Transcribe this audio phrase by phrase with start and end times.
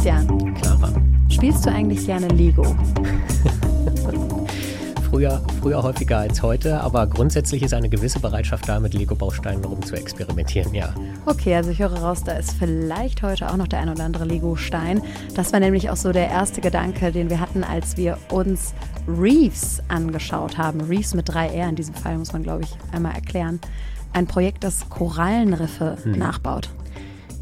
[0.00, 0.54] Christian.
[0.54, 0.94] Clara.
[1.28, 2.64] Spielst du eigentlich gerne Lego?
[5.10, 9.82] früher, früher häufiger als heute, aber grundsätzlich ist eine gewisse Bereitschaft da, mit Lego-Bausteinen rum
[9.82, 10.94] zu experimentieren, ja.
[11.26, 14.24] Okay, also ich höre raus, da ist vielleicht heute auch noch der ein oder andere
[14.24, 15.02] Lego-Stein.
[15.34, 18.72] Das war nämlich auch so der erste Gedanke, den wir hatten, als wir uns
[19.06, 20.80] Reefs angeschaut haben.
[20.80, 23.60] Reefs mit drei R in diesem Fall, muss man, glaube ich, einmal erklären.
[24.14, 26.12] Ein Projekt, das Korallenriffe hm.
[26.12, 26.70] nachbaut.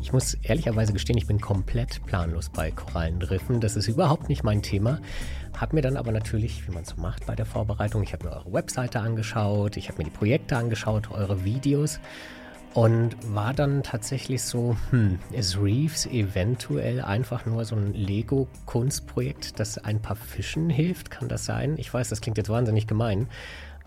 [0.08, 3.60] Ich muss ehrlicherweise gestehen, ich bin komplett planlos bei Korallenriffen.
[3.60, 5.00] Das ist überhaupt nicht mein Thema.
[5.54, 8.26] Hab mir dann aber natürlich, wie man es so macht bei der Vorbereitung, ich habe
[8.26, 12.00] mir eure Webseite angeschaut, ich habe mir die Projekte angeschaut, eure Videos
[12.72, 19.76] und war dann tatsächlich so, hm, ist Reeves eventuell einfach nur so ein Lego-Kunstprojekt, das
[19.76, 21.10] ein paar Fischen hilft?
[21.10, 21.74] Kann das sein?
[21.76, 23.28] Ich weiß, das klingt jetzt wahnsinnig gemein.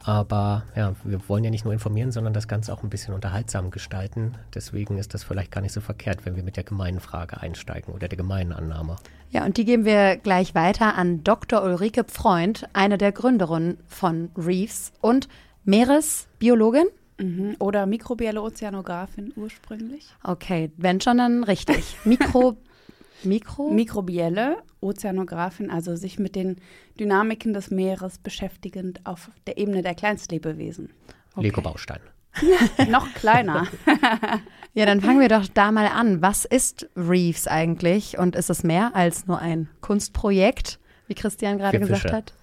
[0.04, 3.72] Aber ja, wir wollen ja nicht nur informieren, sondern das Ganze auch ein bisschen unterhaltsam
[3.72, 4.34] gestalten.
[4.54, 7.94] Deswegen ist das vielleicht gar nicht so verkehrt, wenn wir mit der gemeinen Frage einsteigen
[7.94, 8.96] oder der gemeinen Annahme.
[9.30, 11.64] Ja, und die geben wir gleich weiter an Dr.
[11.64, 15.28] Ulrike Freund, eine der Gründerinnen von Reefs und
[15.64, 16.88] Meeresbiologin.
[17.20, 17.56] Mhm.
[17.60, 20.08] Oder mikrobielle Ozeanografin ursprünglich.
[20.24, 21.98] Okay, wenn schon, dann richtig.
[22.04, 22.58] Mikro
[23.24, 23.70] Mikro?
[23.70, 26.58] Mikrobielle Ozeanografin, also sich mit den
[27.00, 30.92] Dynamiken des Meeres beschäftigend auf der Ebene der Kleinstlebewesen.
[31.34, 31.48] Okay.
[31.48, 32.02] Lego-Baustein.
[32.90, 33.68] Noch kleiner.
[34.74, 36.22] ja, dann fangen wir doch da mal an.
[36.22, 38.18] Was ist Reefs eigentlich?
[38.18, 42.34] Und ist es mehr als nur ein Kunstprojekt, wie Christian gerade gesagt hat?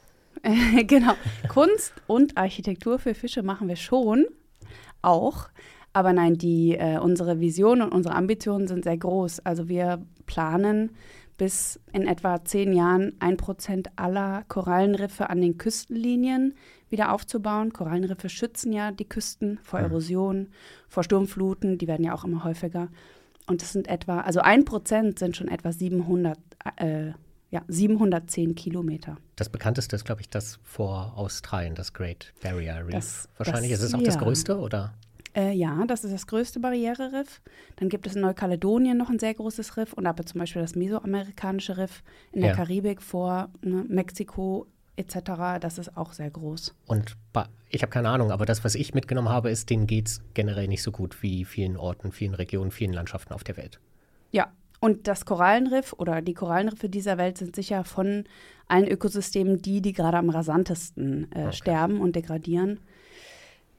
[0.87, 1.15] genau.
[1.49, 4.27] Kunst und Architektur für Fische machen wir schon
[5.03, 5.49] auch.
[5.93, 9.41] Aber nein, die, äh, unsere Vision und unsere Ambitionen sind sehr groß.
[9.41, 10.93] Also wir planen
[11.39, 16.55] bis in etwa zehn Jahren ein Prozent aller Korallenriffe an den Küstenlinien
[16.91, 17.73] wieder aufzubauen.
[17.73, 20.49] Korallenriffe schützen ja die Küsten vor Erosion,
[20.89, 22.89] vor Sturmfluten, die werden ja auch immer häufiger.
[23.47, 26.39] Und das sind etwa, also ein Prozent sind schon etwa 700,
[26.77, 27.13] äh,
[27.51, 29.17] ja, 710 Kilometer.
[29.37, 32.91] Das bekannteste ist, glaube ich, das vor Australien, das Great Barrier Reef.
[32.91, 34.07] Das, Wahrscheinlich das, ist es auch ja.
[34.07, 34.93] das größte, oder?
[35.39, 37.41] Äh, ja, das ist das größte Barriereriff.
[37.77, 40.75] Dann gibt es in Neukaledonien noch ein sehr großes Riff und aber zum Beispiel das
[40.75, 42.57] mesoamerikanische Riff in der ja.
[42.57, 44.67] Karibik vor ne, Mexiko
[44.97, 45.61] etc.
[45.61, 46.75] Das ist auch sehr groß.
[46.87, 47.17] Und
[47.71, 50.67] ich habe keine Ahnung, aber das, was ich mitgenommen habe, ist, denen geht es generell
[50.67, 53.79] nicht so gut wie vielen Orten, vielen Regionen, vielen Landschaften auf der Welt.
[54.33, 58.25] Ja, und das Korallenriff oder die Korallenriffe dieser Welt sind sicher von
[58.67, 61.53] allen Ökosystemen die, die gerade am rasantesten äh, okay.
[61.53, 62.81] sterben und degradieren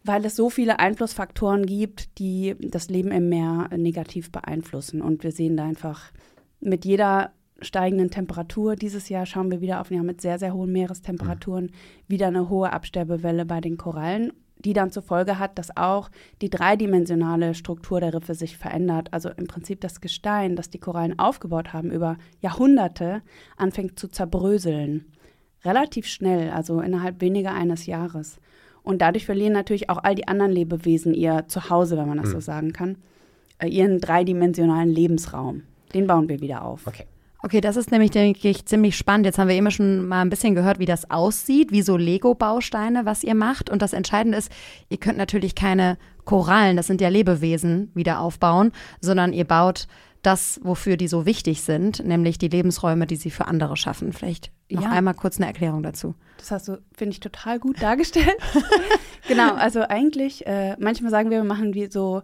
[0.04, 5.02] weil es so viele Einflussfaktoren gibt, die das Leben im Meer negativ beeinflussen.
[5.02, 6.12] Und wir sehen da einfach
[6.60, 10.54] mit jeder steigenden Temperatur, dieses Jahr schauen wir wieder auf ein Jahr mit sehr, sehr
[10.54, 11.72] hohen Meerestemperaturen, mhm.
[12.08, 16.10] wieder eine hohe Absterbewelle bei den Korallen, die dann zur Folge hat, dass auch
[16.42, 19.10] die dreidimensionale Struktur der Riffe sich verändert.
[19.12, 23.22] Also im Prinzip das Gestein, das die Korallen aufgebaut haben über Jahrhunderte,
[23.56, 25.06] anfängt zu zerbröseln.
[25.64, 28.40] Relativ schnell, also innerhalb weniger eines Jahres.
[28.84, 32.34] Und dadurch verlieren natürlich auch all die anderen Lebewesen ihr Zuhause, wenn man das mhm.
[32.34, 32.98] so sagen kann,
[33.60, 35.64] äh, ihren dreidimensionalen Lebensraum.
[35.94, 36.88] Den bauen wir wieder auf.
[36.88, 37.06] Okay.
[37.42, 39.26] Okay, das ist nämlich, denke ich, ziemlich spannend.
[39.26, 43.06] Jetzt haben wir immer schon mal ein bisschen gehört, wie das aussieht, wie so Lego-Bausteine,
[43.06, 43.70] was ihr macht.
[43.70, 44.52] Und das Entscheidende ist,
[44.90, 49.88] ihr könnt natürlich keine Korallen, das sind ja Lebewesen, wieder aufbauen, sondern ihr baut
[50.22, 54.12] das, wofür die so wichtig sind, nämlich die Lebensräume, die sie für andere schaffen.
[54.12, 54.90] Vielleicht noch ja.
[54.90, 56.16] einmal kurz eine Erklärung dazu.
[56.38, 58.38] Das hast du, finde ich, total gut dargestellt.
[59.28, 62.22] genau, also eigentlich, äh, manchmal sagen wir, wir machen wie so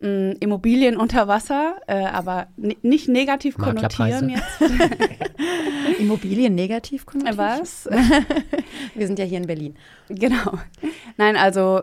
[0.00, 4.60] mh, mm, Immobilien unter Wasser, äh, aber nicht negativ konnotieren jetzt.
[5.98, 7.38] Immobilien negativ konnotieren?
[7.38, 7.88] Was?
[8.94, 9.76] wir sind ja hier in Berlin.
[10.08, 10.58] Genau.
[11.16, 11.82] Nein, also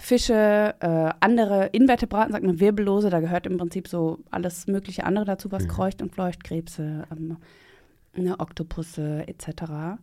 [0.00, 5.24] Fische, äh, andere Invertebraten, sagt man Wirbellose, da gehört im Prinzip so alles mögliche andere
[5.24, 5.68] dazu, was mhm.
[5.68, 7.36] kreucht und fleucht, Krebse, ähm,
[8.16, 9.98] ne, Oktopusse etc.,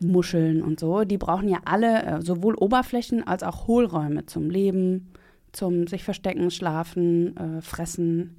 [0.00, 1.04] Muscheln und so.
[1.04, 5.12] Die brauchen ja alle äh, sowohl Oberflächen als auch Hohlräume zum Leben,
[5.52, 8.36] zum sich verstecken, schlafen, äh, fressen.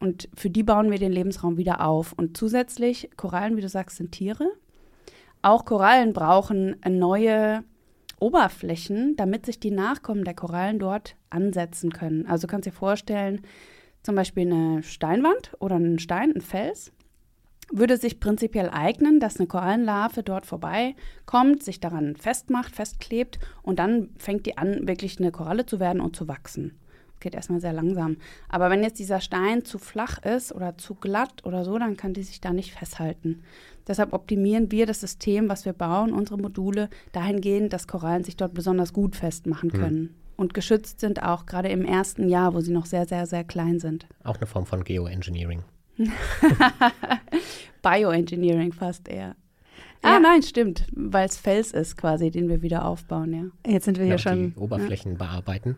[0.00, 2.12] Und für die bauen wir den Lebensraum wieder auf.
[2.12, 4.48] Und zusätzlich, Korallen, wie du sagst, sind Tiere.
[5.42, 7.62] Auch Korallen brauchen neue
[8.18, 12.26] Oberflächen, damit sich die Nachkommen der Korallen dort ansetzen können.
[12.26, 13.42] Also du kannst dir vorstellen,
[14.02, 16.92] zum Beispiel eine Steinwand oder ein Stein, ein Fels,
[17.72, 24.10] würde sich prinzipiell eignen, dass eine Korallenlarve dort vorbeikommt, sich daran festmacht, festklebt und dann
[24.18, 26.78] fängt die an, wirklich eine Koralle zu werden und zu wachsen.
[27.26, 28.18] Geht erstmal sehr langsam.
[28.48, 32.12] Aber wenn jetzt dieser Stein zu flach ist oder zu glatt oder so, dann kann
[32.12, 33.42] die sich da nicht festhalten.
[33.88, 38.54] Deshalb optimieren wir das System, was wir bauen, unsere Module, dahingehend, dass Korallen sich dort
[38.54, 39.80] besonders gut festmachen hm.
[39.80, 40.02] können.
[40.02, 40.14] Mhm.
[40.36, 43.80] Und geschützt sind auch gerade im ersten Jahr, wo sie noch sehr, sehr, sehr klein
[43.80, 44.06] sind.
[44.22, 45.64] Auch eine Form von Geoengineering.
[47.82, 49.34] Bioengineering fast eher.
[50.06, 50.20] Ah, Ja.
[50.20, 53.72] nein, stimmt, weil es Fels ist quasi, den wir wieder aufbauen, ja.
[53.72, 54.54] Jetzt sind wir hier Noch schon.
[54.54, 55.76] die Oberflächen bearbeiten.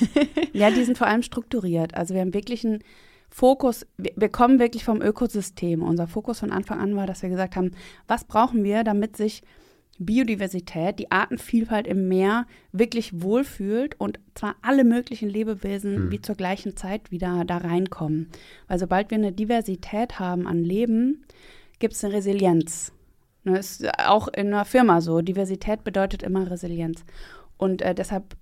[0.52, 1.94] Ja, die sind vor allem strukturiert.
[1.94, 2.80] Also wir haben wirklich einen
[3.30, 5.82] Fokus, wir, wir kommen wirklich vom Ökosystem.
[5.82, 7.70] Unser Fokus von Anfang an war, dass wir gesagt haben,
[8.06, 9.42] was brauchen wir, damit sich
[9.98, 16.76] Biodiversität, die Artenvielfalt im Meer wirklich wohlfühlt und zwar alle möglichen Lebewesen wie zur gleichen
[16.76, 18.28] Zeit wieder da reinkommen.
[18.68, 21.24] Weil sobald wir eine Diversität haben an Leben,
[21.78, 22.92] gibt es eine Resilienz.
[23.44, 25.20] Ne, ist auch in einer Firma so.
[25.20, 27.04] Diversität bedeutet immer Resilienz.
[27.56, 28.36] Und äh, deshalb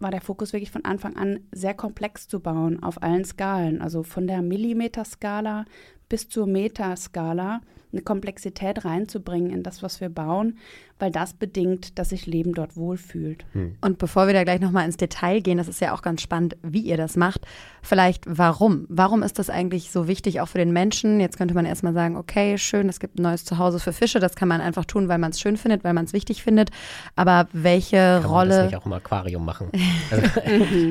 [0.00, 3.80] war der Fokus wirklich von Anfang an sehr komplex zu bauen auf allen Skalen.
[3.82, 5.66] Also von der Millimeterskala
[6.10, 7.62] bis zur Metaskala
[7.92, 10.58] eine Komplexität reinzubringen in das, was wir bauen,
[10.98, 13.44] weil das bedingt, dass sich Leben dort wohlfühlt.
[13.80, 16.56] Und bevor wir da gleich nochmal ins Detail gehen, das ist ja auch ganz spannend,
[16.62, 17.46] wie ihr das macht.
[17.82, 18.86] Vielleicht warum?
[18.88, 21.20] Warum ist das eigentlich so wichtig auch für den Menschen?
[21.20, 24.20] Jetzt könnte man erstmal sagen, okay, schön, es gibt ein neues Zuhause für Fische.
[24.20, 26.70] Das kann man einfach tun, weil man es schön findet, weil man es wichtig findet.
[27.16, 28.64] Aber welche Kann man das Rolle.
[28.66, 29.70] nicht auch im Aquarium machen?
[30.10, 30.26] Also,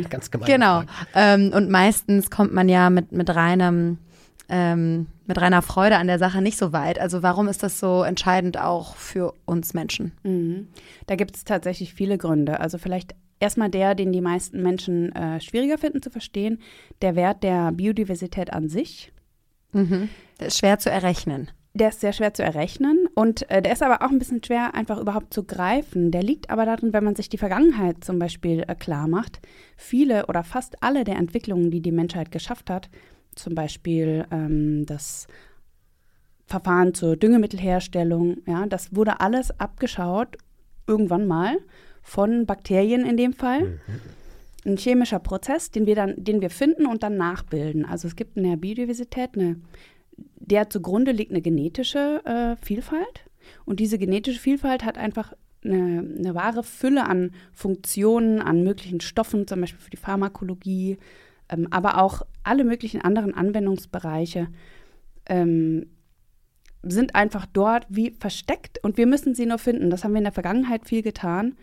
[0.09, 0.47] ganz gemein.
[0.47, 0.83] Genau.
[1.13, 3.97] Ähm, und meistens kommt man ja mit, mit reinem
[4.49, 6.99] ähm, mit reiner Freude an der Sache nicht so weit.
[6.99, 10.11] Also warum ist das so entscheidend auch für uns Menschen?
[10.23, 10.67] Mhm.
[11.07, 12.59] Da gibt es tatsächlich viele Gründe.
[12.59, 16.59] Also vielleicht erstmal der, den die meisten Menschen äh, schwieriger finden zu verstehen,
[17.01, 19.11] der Wert der Biodiversität an sich.
[20.37, 21.51] Das ist schwer zu errechnen.
[21.75, 24.73] Der ist sehr schwer zu errechnen und äh, der ist aber auch ein bisschen schwer
[24.73, 26.09] einfach überhaupt zu greifen.
[26.09, 29.39] Der liegt aber darin, wenn man sich die Vergangenheit zum Beispiel äh, klar macht.
[29.77, 32.89] Viele oder fast alle der Entwicklungen, die die Menschheit geschafft hat,
[33.39, 35.27] zum Beispiel ähm, das
[36.45, 40.37] Verfahren zur Düngemittelherstellung, ja, das wurde alles abgeschaut
[40.87, 41.59] irgendwann mal
[42.01, 43.79] von Bakterien in dem Fall.
[44.65, 47.85] Ein chemischer Prozess, den wir dann, den wir finden und dann nachbilden.
[47.85, 49.61] Also es gibt in der Biodiversität eine,
[50.17, 53.25] der zugrunde liegt eine genetische äh, Vielfalt.
[53.65, 55.33] Und diese genetische Vielfalt hat einfach
[55.63, 60.97] eine, eine wahre Fülle an Funktionen, an möglichen Stoffen, zum Beispiel für die Pharmakologie,
[61.49, 64.47] ähm, aber auch alle möglichen anderen Anwendungsbereiche
[65.25, 65.87] ähm,
[66.83, 69.89] sind einfach dort wie versteckt und wir müssen sie nur finden.
[69.89, 71.55] Das haben wir in der Vergangenheit viel getan.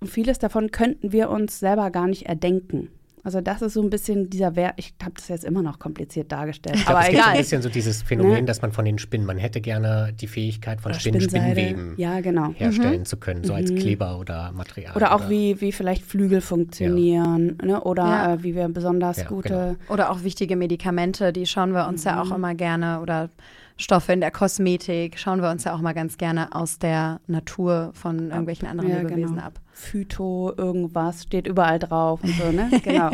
[0.00, 2.88] Und vieles davon könnten wir uns selber gar nicht erdenken.
[3.24, 6.32] Also das ist so ein bisschen dieser Wert, ich habe das jetzt immer noch kompliziert
[6.32, 7.42] dargestellt, Ich glaub, aber es gibt so ein egal.
[7.42, 8.44] bisschen so dieses Phänomen, Ne?
[8.44, 11.20] dass man von den Spinnen, man hätte gerne die Fähigkeit von Oder Spinnen.
[11.20, 12.52] Spinnweben Ja, genau.
[12.54, 14.96] herstellen zu können, so als Kleber oder Material.
[14.96, 17.80] Oder auch wie, wie vielleicht Flügel funktionieren ne?
[17.82, 18.34] oder Ja.
[18.34, 22.20] äh, wie wir besonders Ja, gute Oder auch wichtige Medikamente, die schauen wir uns ja
[22.20, 23.28] auch immer gerne oder
[23.76, 27.90] Stoffe in der Kosmetik schauen wir uns ja auch mal ganz gerne aus der Natur
[27.94, 29.42] von irgendwelchen anderen Ja, Lebewesen genau.
[29.42, 29.60] ab.
[29.72, 32.70] Phyto, irgendwas, steht überall drauf und so, ne?
[32.84, 33.10] Genau.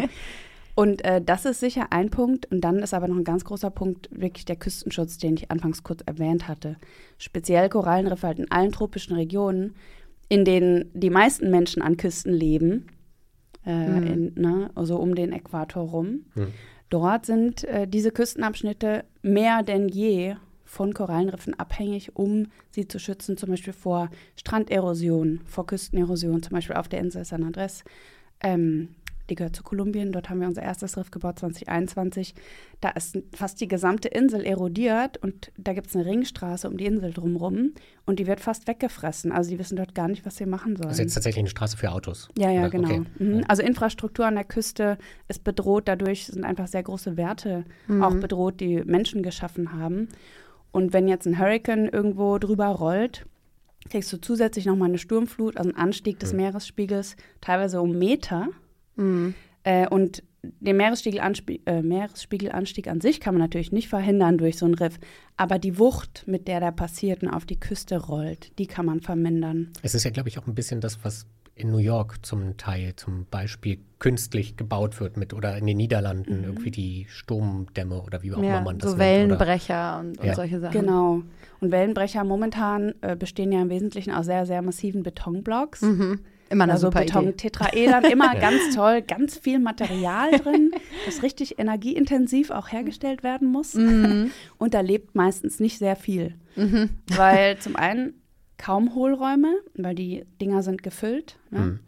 [0.74, 2.46] Und äh, das ist sicher ein Punkt.
[2.52, 5.82] Und dann ist aber noch ein ganz großer Punkt wirklich der Küstenschutz, den ich anfangs
[5.82, 6.76] kurz erwähnt hatte.
[7.18, 9.74] Speziell Korallenriffe halt in allen tropischen Regionen,
[10.28, 12.86] in denen die meisten Menschen an Küsten leben,
[13.66, 16.26] äh, in, ne, also um den Äquator rum.
[16.90, 20.36] Dort sind äh, diese Küstenabschnitte mehr denn je
[20.68, 26.76] von Korallenriffen abhängig, um sie zu schützen, zum Beispiel vor Stranderosion, vor Küstenerosion, zum Beispiel
[26.76, 27.84] auf der Insel San Andres.
[28.40, 28.90] Ähm,
[29.30, 32.34] die gehört zu Kolumbien, dort haben wir unser erstes Riff gebaut 2021.
[32.80, 36.86] Da ist fast die gesamte Insel erodiert und da gibt es eine Ringstraße um die
[36.86, 37.72] Insel drumherum
[38.06, 39.32] und die wird fast weggefressen.
[39.32, 40.88] Also die wissen dort gar nicht, was sie machen sollen.
[40.88, 42.28] Das ist jetzt tatsächlich eine Straße für Autos.
[42.38, 42.70] Ja, ja, oder?
[42.70, 42.88] genau.
[42.88, 43.02] Okay.
[43.18, 43.44] Mhm.
[43.48, 44.96] Also Infrastruktur an der Küste
[45.28, 47.64] ist bedroht, dadurch sind einfach sehr große Werte
[48.00, 50.08] auch bedroht, die Menschen geschaffen haben.
[50.72, 53.26] Und wenn jetzt ein Hurricane irgendwo drüber rollt,
[53.88, 58.48] kriegst du zusätzlich nochmal eine Sturmflut, also einen Anstieg des Meeresspiegels, teilweise um Meter.
[59.64, 64.66] Äh, und den Meeresspiegelanstieg, äh, Meeresspiegelanstieg an sich kann man natürlich nicht verhindern durch so
[64.66, 64.98] ein Riff,
[65.36, 69.00] aber die Wucht, mit der der passiert und auf die Küste rollt, die kann man
[69.00, 69.72] vermindern.
[69.82, 71.26] Es ist ja, glaube ich, auch ein bisschen das, was
[71.58, 76.44] in New York zum Teil zum Beispiel künstlich gebaut wird mit oder in den Niederlanden
[76.44, 79.32] irgendwie die Sturmdämme oder wie auch immer Ja, man das so nennt.
[79.32, 80.34] Oder, Wellenbrecher und, und Ja.
[80.34, 80.80] solche Sachen.
[80.80, 81.22] Genau.
[81.60, 85.82] Und Wellenbrecher momentan äh, bestehen ja im Wesentlichen aus sehr, sehr massiven Betonblocks.
[85.82, 86.20] Mhm.
[86.50, 87.12] Immer eine Also super Idee.
[87.12, 90.70] Beton-Tetraedern, immer ganz toll, ganz viel Material drin,
[91.04, 93.74] das richtig energieintensiv auch hergestellt werden muss.
[93.74, 94.30] Mhm.
[94.58, 96.34] Und da lebt meistens nicht sehr viel.
[97.16, 98.14] Weil zum einen
[98.58, 101.38] kaum Hohlräume, weil die Dinger sind gefüllt.
[101.50, 101.58] Ne?
[101.60, 101.80] Mhm.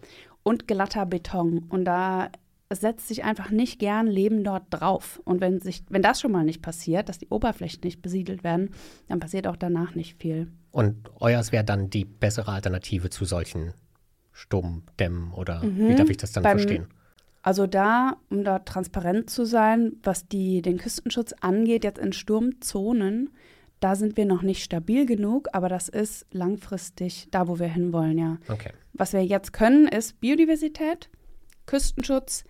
[0.42, 1.66] Und glatter Beton.
[1.68, 2.30] Und da
[2.72, 5.20] setzt sich einfach nicht gern Leben dort drauf.
[5.24, 8.70] Und wenn, sich, wenn das schon mal nicht passiert, dass die Oberflächen nicht besiedelt werden,
[9.08, 10.46] dann passiert auch danach nicht viel.
[10.70, 13.74] Und euers wäre dann die bessere Alternative zu solchen
[14.32, 15.88] Sturmdämmen oder Mhm.
[15.88, 16.86] wie darf ich das dann Beim- verstehen?
[17.42, 23.30] Also da, um da transparent zu sein, was die, den Küstenschutz angeht, jetzt in Sturmzonen,
[23.80, 28.18] da sind wir noch nicht stabil genug, aber das ist langfristig da, wo wir hinwollen,
[28.18, 28.38] ja.
[28.48, 28.70] Okay.
[28.92, 31.08] Was wir jetzt können, ist Biodiversität,
[31.66, 32.44] Küstenschutz.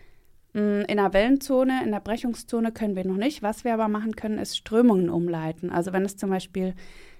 [0.53, 3.43] Mm, in der Wellenzone, in der Brechungszone können wir noch nicht.
[3.43, 5.71] Was wir aber machen können, ist Strömungen umleiten.
[5.71, 6.75] Also wenn es zum Beispiel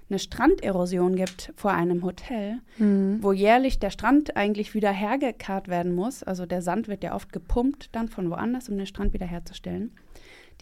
[0.09, 3.19] eine Stranderosion gibt vor einem Hotel, Mhm.
[3.21, 6.21] wo jährlich der Strand eigentlich wieder hergekarrt werden muss.
[6.23, 9.91] Also der Sand wird ja oft gepumpt dann von woanders, um den Strand wieder herzustellen.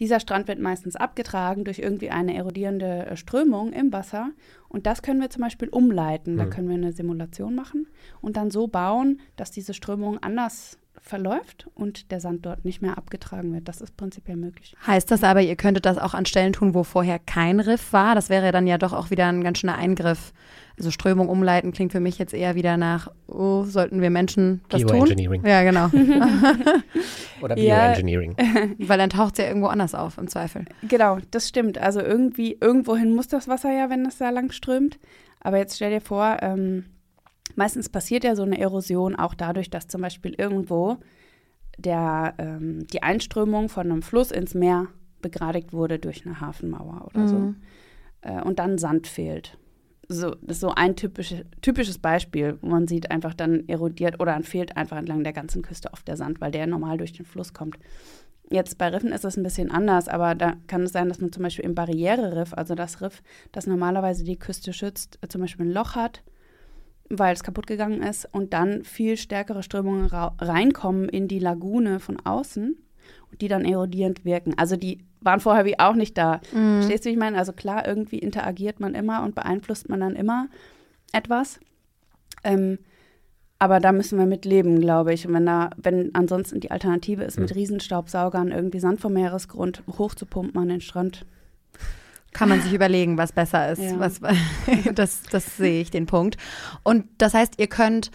[0.00, 4.30] Dieser Strand wird meistens abgetragen durch irgendwie eine erodierende äh, Strömung im Wasser.
[4.68, 6.36] Und das können wir zum Beispiel umleiten.
[6.38, 6.50] Da Mhm.
[6.50, 7.86] können wir eine Simulation machen
[8.20, 12.98] und dann so bauen, dass diese Strömung anders verläuft und der Sand dort nicht mehr
[12.98, 13.68] abgetragen wird.
[13.68, 14.76] Das ist prinzipiell möglich.
[14.86, 18.14] Heißt das aber, ihr könntet das auch an Stellen tun, wo vorher kein Riff war?
[18.14, 20.32] Das wäre dann ja doch auch wieder ein ganz schöner Eingriff.
[20.78, 24.82] Also Strömung umleiten klingt für mich jetzt eher wieder nach, oh, sollten wir Menschen das
[24.82, 25.04] tun?
[25.04, 25.44] Geoengineering.
[25.44, 25.88] Ja, genau.
[27.42, 27.92] Oder Ja.
[27.92, 28.36] Bioengineering.
[28.78, 30.64] Weil dann taucht es ja irgendwo anders auf, im Zweifel.
[30.88, 31.78] Genau, das stimmt.
[31.78, 34.98] Also irgendwie, irgendwohin muss das Wasser ja, wenn es da lang strömt.
[35.40, 36.84] Aber jetzt stell dir vor, ähm,
[37.56, 40.98] meistens passiert ja so eine Erosion auch dadurch, dass zum Beispiel irgendwo
[41.78, 44.88] der, ähm, die Einströmung von einem Fluss ins Meer
[45.22, 47.36] begradigt wurde durch eine Hafenmauer oder so.
[47.36, 47.56] Mhm.
[48.22, 49.58] Äh, und dann Sand fehlt.
[50.08, 54.32] So, das ist so ein typische, typisches Beispiel, wo man sieht, einfach dann erodiert oder
[54.32, 57.24] dann fehlt einfach entlang der ganzen Küste oft der Sand, weil der normal durch den
[57.24, 57.78] Fluss kommt.
[58.50, 61.30] Jetzt bei Riffen ist es ein bisschen anders, aber da kann es sein, dass man
[61.30, 65.72] zum Beispiel im Barriereriff, also das Riff, das normalerweise die Küste schützt, zum Beispiel ein
[65.72, 66.24] Loch hat,
[67.10, 72.18] weil es kaputt gegangen ist und dann viel stärkere Strömungen reinkommen in die Lagune von
[72.24, 72.76] außen
[73.30, 74.54] und die dann erodierend wirken.
[74.56, 76.40] Also die waren vorher wie auch nicht da.
[76.52, 76.76] Mhm.
[76.76, 77.36] Verstehst du, wie ich meine?
[77.36, 80.48] Also klar, irgendwie interagiert man immer und beeinflusst man dann immer
[81.12, 81.60] etwas.
[82.44, 82.78] Ähm,
[83.58, 85.26] aber da müssen wir mit leben, glaube ich.
[85.26, 87.56] Und wenn da, wenn ansonsten die Alternative ist, mit Mhm.
[87.56, 91.26] Riesenstaubsaugern irgendwie Sand vom Meeresgrund hochzupumpen an den Strand.
[92.32, 93.82] Kann man sich überlegen, was besser ist.
[93.82, 93.98] Ja.
[93.98, 94.20] Was,
[94.94, 96.36] das, das sehe ich, den Punkt.
[96.84, 98.10] Und das heißt, ihr könnt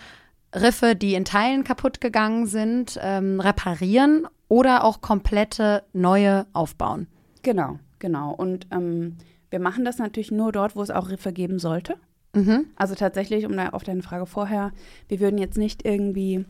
[0.55, 7.07] Riffe, die in Teilen kaputt gegangen sind, ähm, reparieren oder auch komplette neue aufbauen.
[7.43, 8.31] Genau, genau.
[8.31, 9.17] Und ähm,
[9.49, 11.95] wir machen das natürlich nur dort, wo es auch Riffe geben sollte.
[12.33, 12.67] Mhm.
[12.75, 14.71] Also tatsächlich, um da auf deine Frage vorher,
[15.07, 16.45] wir würden jetzt nicht irgendwie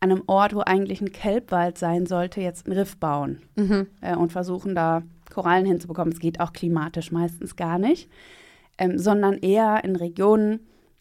[0.00, 3.88] an einem Ort, wo eigentlich ein Kelbwald sein sollte, jetzt einen Riff bauen Mhm.
[4.00, 6.12] äh, und versuchen da Korallen hinzubekommen.
[6.12, 8.10] Es geht auch klimatisch meistens gar nicht,
[8.78, 10.60] ähm, sondern eher in Regionen,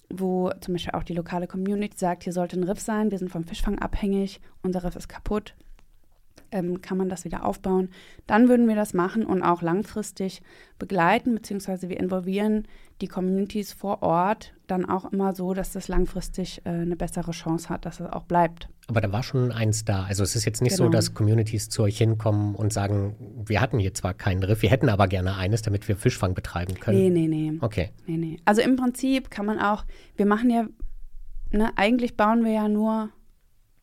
[0.09, 3.29] wo zum Beispiel auch die lokale Community sagt, hier sollte ein Riff sein, wir sind
[3.29, 5.55] vom Fischfang abhängig, unser Riff ist kaputt,
[6.51, 7.89] ähm, kann man das wieder aufbauen.
[8.25, 10.41] Dann würden wir das machen und auch langfristig
[10.79, 12.67] begleiten, beziehungsweise wir involvieren
[13.01, 17.69] die Communities vor Ort dann auch immer so, dass das langfristig äh, eine bessere Chance
[17.69, 18.69] hat, dass es auch bleibt.
[18.87, 20.03] Aber da war schon eins da.
[20.03, 20.93] Also es ist jetzt nicht so, Genau.
[20.95, 23.15] dass Communities zu euch hinkommen und sagen,
[23.45, 26.75] wir hatten hier zwar keinen Riff, wir hätten aber gerne eines, damit wir Fischfang betreiben
[26.79, 26.97] können.
[26.97, 27.57] Nee, nee, nee.
[27.61, 27.91] Okay.
[28.07, 28.39] Nee, nee.
[28.45, 30.65] Also im Prinzip kann man auch, wir machen ja,
[31.51, 33.09] ne, eigentlich bauen wir ja nur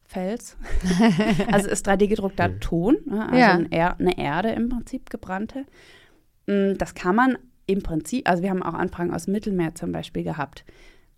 [0.04, 0.56] Fels.
[1.52, 2.60] also ist 3D-gedruckter Mhm.
[2.60, 3.52] Ton, ne, also Ja.
[3.54, 5.64] ein er eine Erde im Prinzip gebrannte.
[6.46, 9.92] Mm, Das kann man im Prinzip, also wir haben auch Anfragen aus dem Mittelmeer zum
[9.92, 10.64] Beispiel gehabt.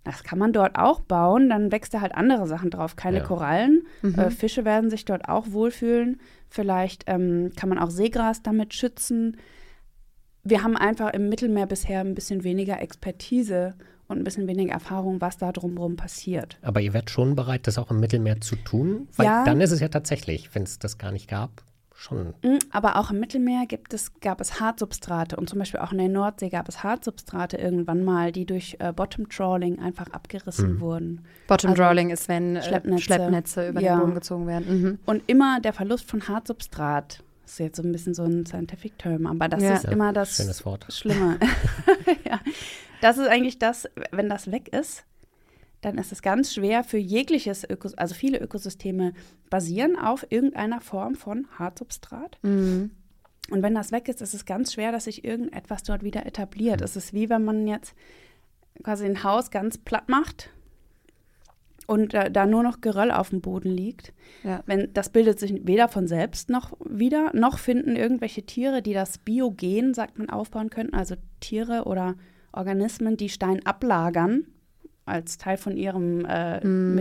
[0.04, 3.24] Das kann man dort auch bauen, dann wächst da halt andere Sachen drauf, keine Ja.
[3.24, 3.82] Korallen.
[4.02, 4.14] Mhm.
[4.14, 6.20] Äh, Fische werden sich dort auch wohlfühlen.
[6.48, 9.36] Vielleicht ähm, kann man auch Seegras damit schützen.
[10.44, 13.74] Wir haben einfach im Mittelmeer bisher ein bisschen weniger Expertise
[14.08, 16.58] und ein bisschen weniger Erfahrung, was da drumherum passiert.
[16.62, 19.08] Aber ihr wärt schon bereit, das auch im Mittelmeer zu tun?
[19.16, 19.44] Weil Ja.
[19.44, 21.62] dann ist es ja tatsächlich, wenn es das gar nicht gab,
[21.98, 22.34] schon.
[22.42, 25.98] Mm, Aber auch im Mittelmeer gibt es, gab es Hartsubstrate und zum Beispiel auch in
[25.98, 30.80] der Nordsee gab es Hartsubstrate irgendwann mal, die durch äh, Bottom Trawling einfach abgerissen Mhm.
[30.80, 31.24] wurden.
[31.48, 33.02] Bottom Also Drawling ist, wenn äh, Schleppnetze.
[33.02, 33.94] Schleppnetze, über Ja.
[33.96, 34.82] den Boden gezogen werden.
[34.82, 34.98] Mhm.
[35.06, 38.98] Und immer der Verlust von Hartsubstrat, das ist jetzt so ein bisschen so ein Scientific
[38.98, 39.74] Term, aber das Ja.
[39.76, 40.86] ist Ja, immer das Schönes Wort.
[40.90, 41.38] Schlimme.
[42.28, 42.40] ja.
[43.00, 45.04] Das ist eigentlich das, wenn das weg ist,
[45.80, 49.12] dann ist es ganz schwer für jegliches Ökos also viele Ökosysteme
[49.50, 52.38] basieren auf irgendeiner Form von Hartsubstrat.
[52.42, 52.90] Mhm.
[53.50, 56.80] Und wenn das weg ist, ist es ganz schwer, dass sich irgendetwas dort wieder etabliert.
[56.80, 57.94] Es ist wie wenn man jetzt
[58.82, 60.50] quasi ein Haus ganz platt macht
[61.86, 64.12] und äh, da nur noch Geröll auf dem Boden liegt.
[64.42, 64.62] Ja.
[64.66, 69.18] Wenn, das bildet sich weder von selbst noch wieder, noch finden irgendwelche Tiere, die das
[69.18, 72.16] Biogen, sagt man, aufbauen könnten, also Tiere oder
[72.52, 74.46] Organismen, die Stein ablagern
[75.04, 76.94] als Teil von ihrem äh, Mhm.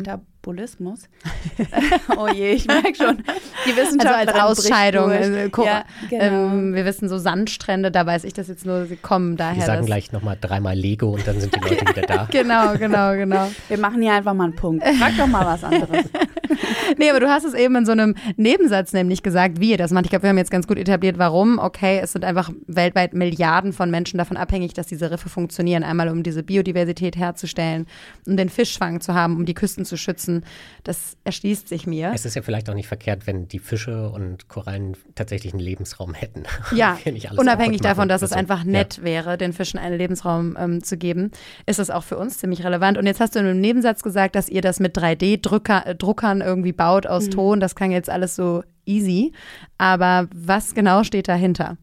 [0.46, 1.10] Bullismus.
[2.18, 3.24] oh je, ich merke schon.
[3.66, 5.10] Die Wissenschaft also als Ausscheidung.
[5.10, 6.24] Also, ja, genau.
[6.24, 9.58] ähm, wir wissen so Sandstrände, da weiß ich das jetzt nur, sie kommen daher.
[9.58, 12.26] Wir sagen gleich nochmal dreimal Lego und dann sind die Leute wieder da.
[12.32, 13.50] genau, genau, genau.
[13.68, 14.84] Wir machen hier einfach mal einen Punkt.
[14.84, 16.06] Frag doch mal was anderes.
[16.98, 19.92] nee, aber du hast es eben in so einem Nebensatz nämlich gesagt, wie ihr das
[19.92, 20.06] macht.
[20.06, 21.58] Ich glaube, wir haben jetzt ganz gut etabliert, warum.
[21.58, 25.84] Okay, es sind einfach weltweit Milliarden von Menschen davon abhängig, dass diese Riffe funktionieren.
[25.84, 27.88] Einmal, um diese Biodiversität herzustellen,
[28.28, 30.35] um den Fischfang zu haben, um die Küsten zu schützen.
[30.84, 32.12] Das erschließt sich mir.
[32.14, 36.14] Es ist ja vielleicht auch nicht verkehrt, wenn die Fische und Korallen tatsächlich einen Lebensraum
[36.14, 36.44] hätten.
[36.76, 36.98] Ja,
[37.38, 39.04] unabhängig davon, dass es einfach nett ja.
[39.04, 41.32] wäre, den Fischen einen Lebensraum ähm, zu geben,
[41.66, 42.98] ist es auch für uns ziemlich relevant.
[42.98, 46.74] Und jetzt hast du in einem Nebensatz gesagt, dass ihr das mit 3D-Druckern äh, irgendwie
[46.74, 47.32] baut aus mhm.
[47.32, 47.60] Ton.
[47.60, 49.32] Das klang jetzt alles so easy.
[49.78, 51.78] Aber was genau steht dahinter?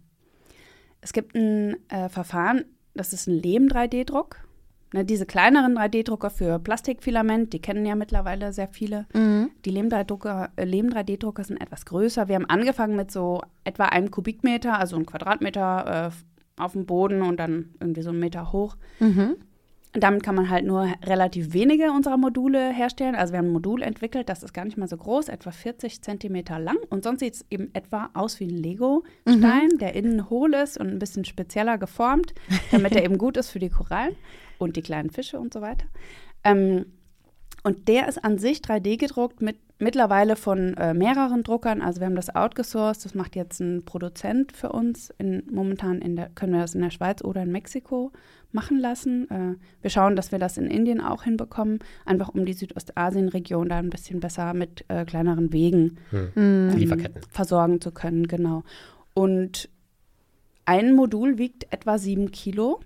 [1.01, 4.37] Es gibt ein äh, Verfahren, das ist ein Lehm-3D-Druck.
[4.93, 9.07] Ne, diese kleineren 3D-Drucker für Plastikfilament, die kennen ja mittlerweile sehr viele.
[9.15, 9.51] Mhm.
[9.65, 12.29] Die Lehm-3D-Drucker äh, Lehm sind etwas größer.
[12.29, 17.23] Wir haben angefangen mit so etwa einem Kubikmeter, also ein Quadratmeter äh, auf dem Boden
[17.23, 18.77] und dann irgendwie so einen Meter hoch.
[19.01, 19.37] Mhm.
[19.95, 23.15] Damit kann man halt nur relativ wenige unserer Module herstellen.
[23.15, 26.01] Also wir haben ein Modul entwickelt, das ist gar nicht mal so groß, etwa 40
[26.01, 26.79] Zentimeter lang.
[26.89, 29.79] Und sonst sieht es eben etwa aus wie ein Lego-Stein, mhm.
[29.79, 32.33] der innen hohl ist und ein bisschen spezieller geformt,
[32.71, 34.17] damit er eben gut ist für die Korallen
[34.63, 35.87] und die kleinen Fische und so weiter.
[36.45, 36.87] Ähm,
[37.65, 41.83] und der ist an sich 3D gedruckt mit mittlerweile von äh, mehreren Druckern.
[41.83, 45.13] Also wir haben das outgesourced, das macht jetzt ein Produzent für uns.
[45.19, 48.13] In, momentan in der, können wir das in der Schweiz oder in Mexiko
[48.53, 49.29] machen lassen.
[49.31, 53.79] Äh, wir schauen, dass wir das in Indien auch hinbekommen, einfach um die Südostasien-Region da
[53.79, 56.33] ein bisschen besser mit äh, kleineren Wegen hm.
[56.37, 58.29] ähm, versorgen zu können.
[58.29, 58.63] Genau.
[59.15, 59.69] Und
[60.65, 62.81] ein Modul wiegt etwa sieben Kilo.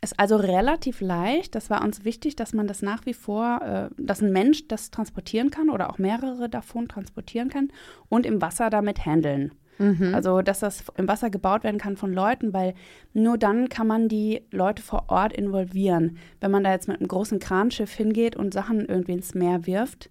[0.00, 1.54] Ist also relativ leicht.
[1.54, 4.90] Das war uns wichtig, dass man das nach wie vor, äh, dass ein Mensch das
[4.90, 7.68] transportieren kann oder auch mehrere davon transportieren kann
[8.08, 9.52] und im Wasser damit handeln.
[9.78, 10.14] Mhm.
[10.14, 12.74] Also, dass das im Wasser gebaut werden kann von Leuten, weil
[13.12, 16.18] nur dann kann man die Leute vor Ort involvieren.
[16.40, 20.10] Wenn man da jetzt mit einem großen Kranschiff hingeht und Sachen irgendwie ins Meer wirft,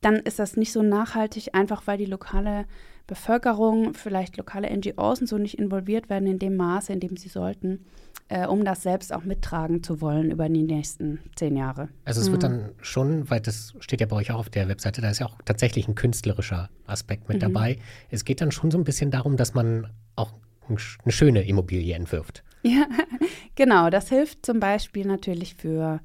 [0.00, 2.66] dann ist das nicht so nachhaltig, einfach weil die lokale
[3.06, 7.28] Bevölkerung, vielleicht lokale NGOs und so nicht involviert werden in dem Maße, in dem sie
[7.28, 7.84] sollten
[8.32, 11.90] äh, um das selbst auch mittragen zu wollen über die nächsten zehn Jahre.
[12.04, 12.32] Also es mhm.
[12.32, 15.18] wird dann schon, weil das steht ja bei euch auch auf der Webseite, da ist
[15.18, 17.52] ja auch tatsächlich ein künstlerischer Aspekt mit mhm.
[17.52, 17.78] dabei.
[18.10, 20.32] Es geht dann schon so ein bisschen darum, dass man auch
[20.68, 22.42] eine schöne Immobilie entwirft.
[22.62, 22.86] Ja,
[23.54, 23.90] genau.
[23.90, 26.00] Das hilft zum Beispiel natürlich für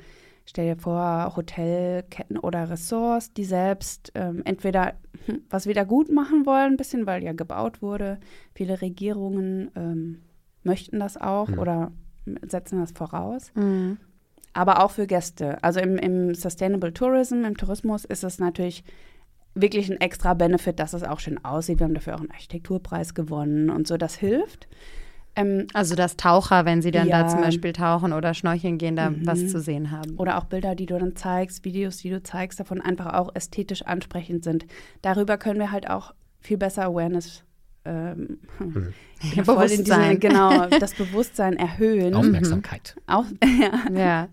[0.49, 4.93] Stell dir vor, Hotelketten oder Ressorts, die selbst ähm, entweder
[5.25, 8.17] hm, was wieder gut machen wollen, ein bisschen, weil ja gebaut wurde.
[8.55, 10.21] Viele Regierungen ähm,
[10.63, 11.59] möchten das auch mhm.
[11.59, 11.91] oder
[12.47, 13.51] setzen das voraus.
[13.55, 13.97] Mhm.
[14.53, 15.61] Aber auch für Gäste.
[15.63, 18.85] Also im, im Sustainable Tourism, im Tourismus ist es natürlich
[19.53, 21.79] wirklich ein extra Benefit, dass es auch schön aussieht.
[21.79, 23.97] Wir haben dafür auch einen Architekturpreis gewonnen und so.
[23.97, 24.69] Das hilft.
[25.37, 27.23] Ähm, also dass Taucher, wenn sie dann ja.
[27.23, 29.25] da zum Beispiel tauchen oder schnorcheln gehen, da mhm.
[29.25, 30.15] was zu sehen haben.
[30.17, 33.83] Oder auch Bilder, die du dann zeigst, Videos, die du zeigst, davon einfach auch ästhetisch
[33.83, 34.65] ansprechend sind.
[35.03, 37.43] Darüber können wir halt auch viel besser Awareness
[37.85, 38.93] ähm, hm.
[39.35, 40.19] Bewusstsein.
[40.19, 42.15] Diese, genau, das Bewusstsein erhöhen.
[42.15, 42.95] Aufmerksamkeit.
[43.07, 43.91] Auch, ja.
[43.93, 44.27] ja.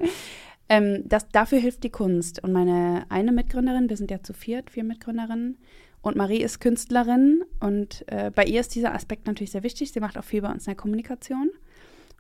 [0.69, 2.43] Ähm, das, dafür hilft die Kunst.
[2.43, 5.59] Und meine eine Mitgründerin, wir sind ja zu viert, vier Mitgründerinnen,
[6.05, 7.43] und Marie ist Künstlerin.
[7.61, 9.91] Und äh, bei ihr ist dieser Aspekt natürlich sehr wichtig.
[9.93, 11.51] Sie macht auch viel bei uns in der Kommunikation.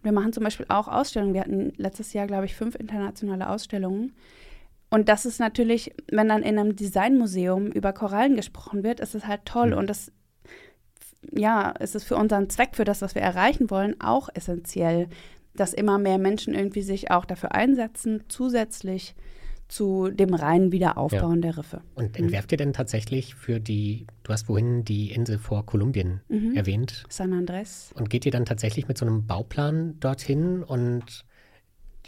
[0.02, 1.34] Wir machen zum Beispiel auch Ausstellungen.
[1.34, 4.14] Wir hatten letztes Jahr, glaube ich, fünf internationale Ausstellungen.
[4.90, 9.26] Und das ist natürlich, wenn dann in einem Designmuseum über Korallen gesprochen wird, ist es
[9.26, 9.68] halt toll.
[9.68, 9.78] Mhm.
[9.78, 10.12] Und das
[11.32, 15.08] ja, ist es für unseren Zweck, für das, was wir erreichen wollen, auch essentiell,
[15.54, 19.14] dass immer mehr Menschen irgendwie sich auch dafür einsetzen, zusätzlich
[19.68, 21.50] zu dem reinen Wiederaufbauen ja.
[21.50, 21.80] der Riffe.
[21.94, 22.24] Und mhm.
[22.24, 26.54] entwerft ihr denn tatsächlich für die, du hast vorhin die Insel vor Kolumbien mhm.
[26.54, 27.04] erwähnt.
[27.08, 27.92] San Andres.
[27.94, 31.24] Und geht ihr dann tatsächlich mit so einem Bauplan dorthin und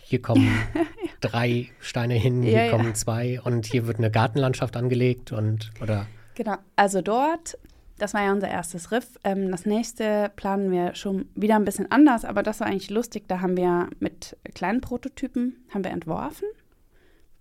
[0.03, 0.49] hier kommen
[1.21, 2.95] drei Steine hin, hier ja, kommen ja.
[2.95, 6.07] zwei und hier wird eine Gartenlandschaft angelegt und oder?
[6.35, 7.59] Genau, also dort
[7.99, 9.19] das war ja unser erstes Riff.
[9.25, 13.25] Ähm, das nächste planen wir schon wieder ein bisschen anders, aber das war eigentlich lustig.
[13.29, 16.47] Da haben wir mit kleinen Prototypen haben wir entworfen,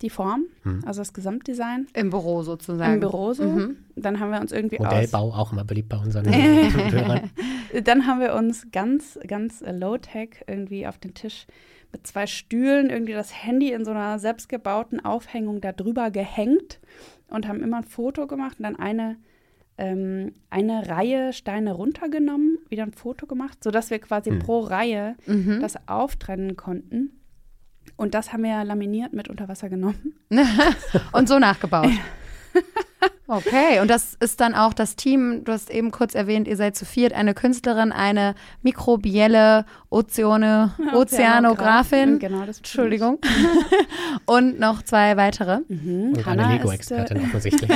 [0.01, 0.81] die Form, hm.
[0.85, 1.87] also das Gesamtdesign.
[1.93, 2.95] Im Büro sozusagen.
[2.95, 3.43] Im Büro so.
[3.43, 3.77] Mhm.
[3.95, 6.25] Dann haben wir uns irgendwie Modellbau auch immer beliebt bei unseren
[6.91, 7.29] Hörern.
[7.83, 11.47] Dann haben wir uns ganz, ganz low-tech irgendwie auf den Tisch
[11.93, 16.79] mit zwei Stühlen irgendwie das Handy in so einer selbstgebauten Aufhängung da drüber gehängt
[17.29, 19.17] und haben immer ein Foto gemacht und dann eine
[19.77, 24.39] ähm, eine Reihe Steine runtergenommen, wieder ein Foto gemacht, sodass wir quasi mhm.
[24.39, 25.59] pro Reihe mhm.
[25.61, 27.11] das auftrennen konnten.
[27.97, 30.15] Und das haben wir ja laminiert mit unter Wasser genommen.
[31.11, 31.91] und so nachgebaut.
[33.27, 36.75] Okay, und das ist dann auch das Team, du hast eben kurz erwähnt, ihr seid
[36.75, 42.19] zu viert, eine Künstlerin, eine mikrobielle Ozeane, Ozeanografin.
[42.19, 43.19] Genau, das Entschuldigung.
[44.25, 45.61] und noch zwei weitere.
[45.67, 46.13] Mhm.
[46.15, 47.71] Und Hanna eine Lego-Expertin äh, offensichtlich.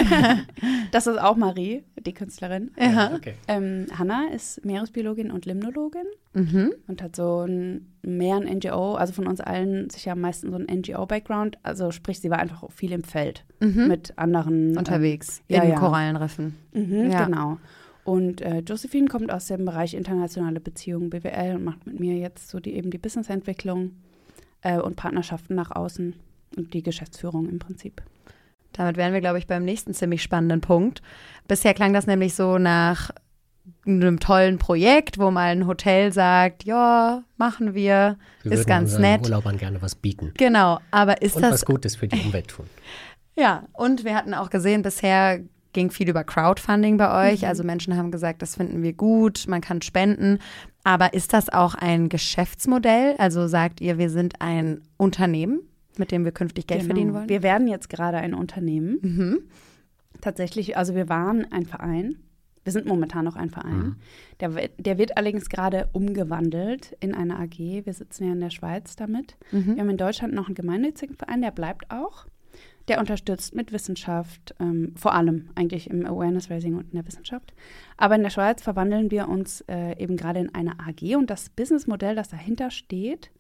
[0.92, 2.72] das ist auch Marie, die Künstlerin.
[2.80, 3.13] Ja.
[3.15, 3.34] Okay.
[3.48, 6.74] Ähm, Hanna ist Meeresbiologin und Limnologin mhm.
[6.88, 10.58] und hat so ein mehr ein NGO, also von uns allen sicher am meisten so
[10.58, 11.58] ein NGO-Background.
[11.63, 13.88] Also sprich, sie war einfach viel im Feld mhm.
[13.88, 14.78] mit anderen.
[14.78, 15.76] Unterwegs ähm, in ja.
[15.76, 16.56] Korallenriffen.
[16.74, 17.26] Mhm, ja.
[17.26, 17.58] Genau.
[18.04, 22.50] Und äh, Josephine kommt aus dem Bereich internationale Beziehungen, BWL, und macht mit mir jetzt
[22.50, 23.92] so die eben die Businessentwicklung
[24.62, 26.16] äh, und Partnerschaften nach außen
[26.58, 28.02] und die Geschäftsführung im Prinzip.
[28.74, 31.02] Damit wären wir, glaube ich, beim nächsten ziemlich spannenden Punkt.
[31.48, 33.12] Bisher klang das nämlich so nach
[33.86, 39.24] einem tollen Projekt, wo mal ein Hotel sagt, ja, machen wir, wir ist ganz nett.
[39.24, 40.34] Urlaubern gerne was bieten.
[40.38, 42.66] Genau, aber ist und das was Gutes für die Umwelt tun.
[43.39, 45.41] Ja, und wir hatten auch gesehen, bisher
[45.73, 47.41] ging viel über Crowdfunding bei euch.
[47.41, 47.47] Mhm.
[47.47, 50.39] Also Menschen haben gesagt, das finden wir gut, man kann spenden.
[50.84, 53.15] Aber ist das auch ein Geschäftsmodell?
[53.17, 55.62] Also sagt ihr, wir sind ein Unternehmen,
[55.97, 56.93] mit dem wir künftig Geld genau.
[56.93, 57.30] verdienen wollen?
[57.30, 58.99] Wir werden jetzt gerade ein Unternehmen.
[59.02, 59.39] Mhm.
[60.21, 62.15] Tatsächlich, also wir waren ein Verein.
[62.63, 63.78] Wir sind momentan noch ein Verein.
[63.78, 63.95] Mhm.
[64.41, 67.58] Der, der, wird allerdings gerade umgewandelt in eine AG.
[67.58, 69.38] Wir sitzen ja in der Schweiz damit.
[69.52, 69.75] Mhm.
[69.75, 72.25] Wir haben in Deutschland noch einen gemeinnützigen Verein, der bleibt auch.
[72.89, 77.54] Der unterstützt mit Wissenschaft, ähm, vor allem eigentlich im Awareness Raising und in der Wissenschaft.
[77.97, 81.49] Aber in der Schweiz verwandeln wir uns äh, eben gerade in eine AG und das
[81.49, 83.32] Businessmodell, das dahinter steht,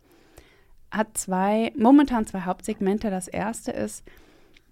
[0.91, 3.09] hat zwei, momentan zwei Hauptsegmente.
[3.09, 4.03] Das erste ist,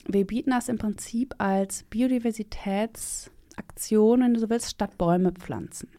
[0.08, 5.90] wir bieten das im Prinzip als Biodiversitätsaktion, wenn du so willst, statt Bäume pflanzen.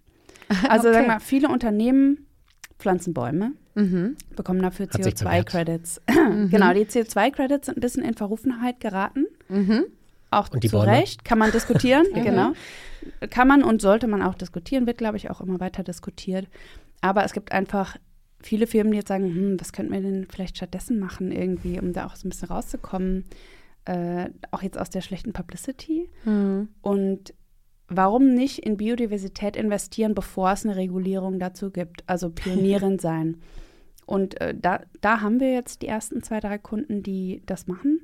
[0.70, 1.00] Also okay.
[1.00, 2.26] sag mal, viele Unternehmen
[2.78, 4.16] pflanzen Bäume, mhm.
[4.36, 6.00] bekommen dafür CO2-Credits.
[6.08, 6.50] mhm.
[6.50, 9.26] Genau, die CO2-Credits sind ein bisschen in Verrufenheit geraten.
[9.48, 9.84] Mhm.
[10.30, 10.92] Auch und die zu Bäume?
[10.92, 12.52] Recht, kann man diskutieren, genau.
[13.30, 16.46] Kann man und sollte man auch diskutieren, wird, glaube ich, auch immer weiter diskutiert.
[17.00, 17.96] Aber es gibt einfach
[18.40, 21.92] viele Firmen, die jetzt sagen, hm, was könnten wir denn vielleicht stattdessen machen, irgendwie, um
[21.92, 23.24] da auch so ein bisschen rauszukommen.
[23.84, 26.10] Äh, auch jetzt aus der schlechten Publicity.
[26.24, 26.68] Mhm.
[26.82, 27.32] Und
[27.88, 32.04] warum nicht in Biodiversität investieren, bevor es eine Regulierung dazu gibt?
[32.06, 33.38] Also Pionierin sein.
[34.06, 38.00] Und äh, da, da haben wir jetzt die ersten zwei, drei Kunden, die das machen.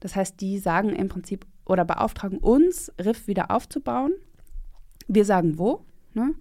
[0.00, 4.12] Das heißt, die sagen im Prinzip oder beauftragen uns, Riff wieder aufzubauen.
[5.08, 5.84] Wir sagen wo.
[6.14, 6.34] Ne?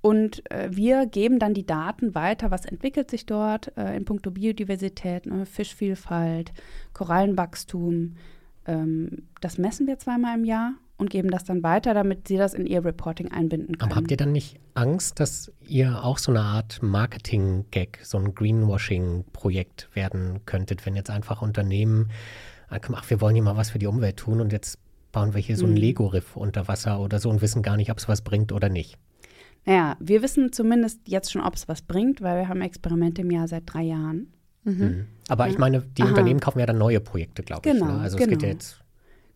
[0.00, 4.30] Und äh, wir geben dann die Daten weiter, was entwickelt sich dort äh, in puncto
[4.30, 5.46] Biodiversität, ne?
[5.46, 6.52] Fischvielfalt,
[6.92, 8.16] Korallenwachstum.
[8.66, 12.54] Ähm, das messen wir zweimal im Jahr und geben das dann weiter, damit sie das
[12.54, 13.90] in ihr Reporting einbinden können.
[13.90, 18.34] Aber habt ihr dann nicht Angst, dass ihr auch so eine Art Marketing-Gag, so ein
[18.34, 22.10] Greenwashing-Projekt werden könntet, wenn jetzt einfach Unternehmen,
[22.68, 24.78] ach, wir wollen hier mal was für die Umwelt tun und jetzt
[25.12, 25.78] bauen wir hier so ein mhm.
[25.78, 28.98] Lego-Riff unter Wasser oder so und wissen gar nicht, ob es was bringt oder nicht?
[29.64, 33.30] Naja, wir wissen zumindest jetzt schon, ob es was bringt, weil wir haben Experimente im
[33.30, 34.32] Jahr seit drei Jahren.
[34.64, 34.72] Mhm.
[34.72, 35.06] Mhm.
[35.28, 35.52] Aber ja.
[35.52, 36.10] ich meine, die Aha.
[36.10, 37.92] Unternehmen kaufen ja dann neue Projekte, glaube genau, ich.
[37.92, 38.00] Ne?
[38.00, 38.32] Also genau.
[38.32, 38.52] es geht ja genau.
[38.52, 38.83] jetzt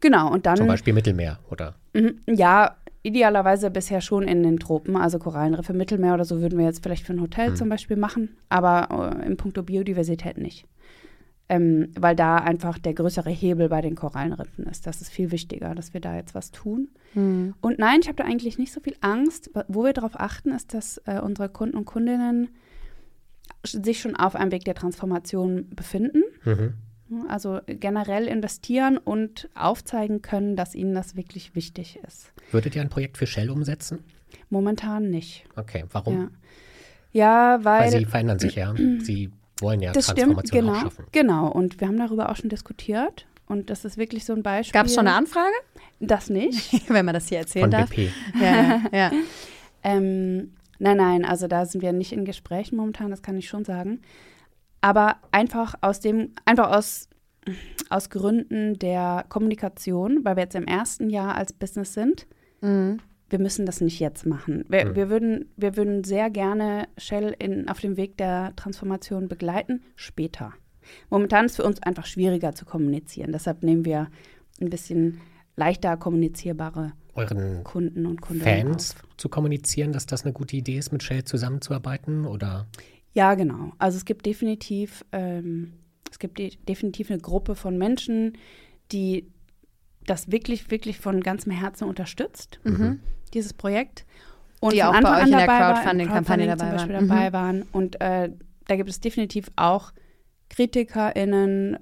[0.01, 0.57] Genau, und dann.
[0.57, 1.75] Zum Beispiel Mittelmeer, oder?
[1.93, 6.67] Mhm, ja, idealerweise bisher schon in den Tropen, also Korallenriffe, Mittelmeer oder so würden wir
[6.67, 7.57] jetzt vielleicht für ein Hotel hm.
[7.57, 10.67] zum Beispiel machen, aber äh, im Punkto Biodiversität nicht.
[11.51, 14.87] Ähm, weil da einfach der größere Hebel bei den Korallenriffen ist.
[14.87, 16.89] Das ist viel wichtiger, dass wir da jetzt was tun.
[17.15, 17.55] Hm.
[17.63, 19.51] Und nein, ich habe da eigentlich nicht so viel Angst.
[19.67, 22.51] Wo wir darauf achten, ist, dass äh, unsere Kunden und Kundinnen
[23.65, 26.23] sich schon auf einem Weg der Transformation befinden.
[26.45, 26.75] Mhm.
[27.29, 32.33] Also generell investieren und aufzeigen können, dass ihnen das wirklich wichtig ist.
[32.51, 34.05] Würdet ihr ein Projekt für Shell umsetzen?
[34.51, 35.45] Momentan nicht.
[35.57, 36.31] Okay, warum?
[37.13, 37.93] Ja, ja weil.
[37.93, 38.75] Weil sie verändern sich ja.
[38.77, 41.05] Sie wollen ja das Transformation stimmt, genau, auch schaffen.
[41.13, 43.27] Genau, und wir haben darüber auch schon diskutiert.
[43.47, 44.79] Und das ist wirklich so ein Beispiel.
[44.79, 45.55] Gab es schon eine Anfrage?
[46.01, 46.89] Das nicht.
[46.91, 47.89] Wenn man das hier erzählen Von darf.
[47.89, 48.11] BP.
[48.39, 49.11] Ja, ja.
[49.83, 53.65] ähm, nein, nein, also da sind wir nicht in Gesprächen momentan, das kann ich schon
[53.65, 54.01] sagen
[54.81, 57.09] aber einfach aus dem, einfach aus,
[57.91, 62.27] aus Gründen der Kommunikation, weil wir jetzt im ersten Jahr als Business sind.
[62.61, 62.99] Mhm.
[63.31, 64.65] Wir müssen das nicht jetzt machen.
[64.69, 64.95] Wir, mhm.
[64.97, 70.55] wir, würden, wir würden sehr gerne Shell in, auf dem Weg der Transformation begleiten, später.
[71.11, 73.33] Momentan ist es für uns einfach schwieriger zu kommunizieren.
[73.33, 74.09] Deshalb nehmen wir
[74.61, 75.21] ein bisschen
[75.57, 79.17] leichter kommunizierbare euren Kunden und Kundinnen Fans auf.
[79.17, 82.27] zu kommunizieren, dass das eine gute Idee ist, mit Shell zusammenzuarbeiten?
[82.27, 82.67] Oder?
[83.13, 83.73] Ja, genau.
[83.79, 85.73] Also es gibt definitiv, ähm,
[86.11, 88.37] es gibt de definitiv eine Gruppe von Menschen,
[88.93, 89.31] die
[90.07, 93.01] das wirklich, wirklich von ganzem Herzen unterstützt, mhm.
[93.35, 94.07] dieses Projekt.
[94.61, 97.09] Und die auch Anfang bei euch in der Crowdfunding-Kampagne Crowdfunding dabei, Beispiel waren.
[97.09, 97.33] dabei mhm.
[97.33, 97.63] waren.
[97.73, 98.31] Und äh,
[98.67, 99.93] da gibt es definitiv auch
[100.51, 101.79] KritikerInnen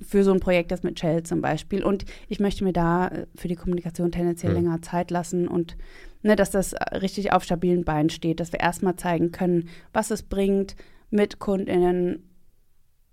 [0.00, 1.84] für so ein Projekt, das mit Shell zum Beispiel.
[1.84, 4.64] Und ich möchte mir da äh, für die Kommunikation tendenziell Mhm.
[4.64, 5.76] länger Zeit lassen und
[6.22, 10.10] ne, dass das äh, richtig auf stabilen Beinen steht, dass wir erstmal zeigen können, was
[10.10, 10.76] es bringt
[11.10, 12.28] mit KundInnen,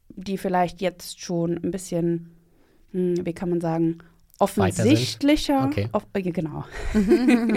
[0.10, 2.32] die vielleicht jetzt schon ein bisschen,
[2.92, 4.00] hm, wie kann man sagen,
[4.40, 5.90] offensichtlicher, Okay.
[5.94, 6.64] off- äh, genau,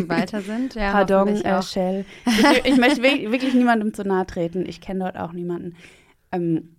[0.08, 0.74] weiter sind.
[0.74, 1.62] Ja, Pardon, äh.
[1.62, 2.04] Shell.
[2.26, 4.64] Ich, ich möchte wir- wirklich niemandem zu nahe treten.
[4.66, 5.76] Ich kenne dort auch niemanden.
[6.32, 6.76] Ähm,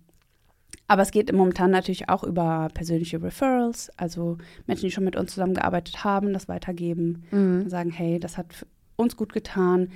[0.92, 5.32] aber es geht momentan natürlich auch über persönliche Referrals, also Menschen, die schon mit uns
[5.32, 7.62] zusammengearbeitet haben, das weitergeben Mhm.
[7.62, 9.88] und sagen, hey, das hat uns gut getan.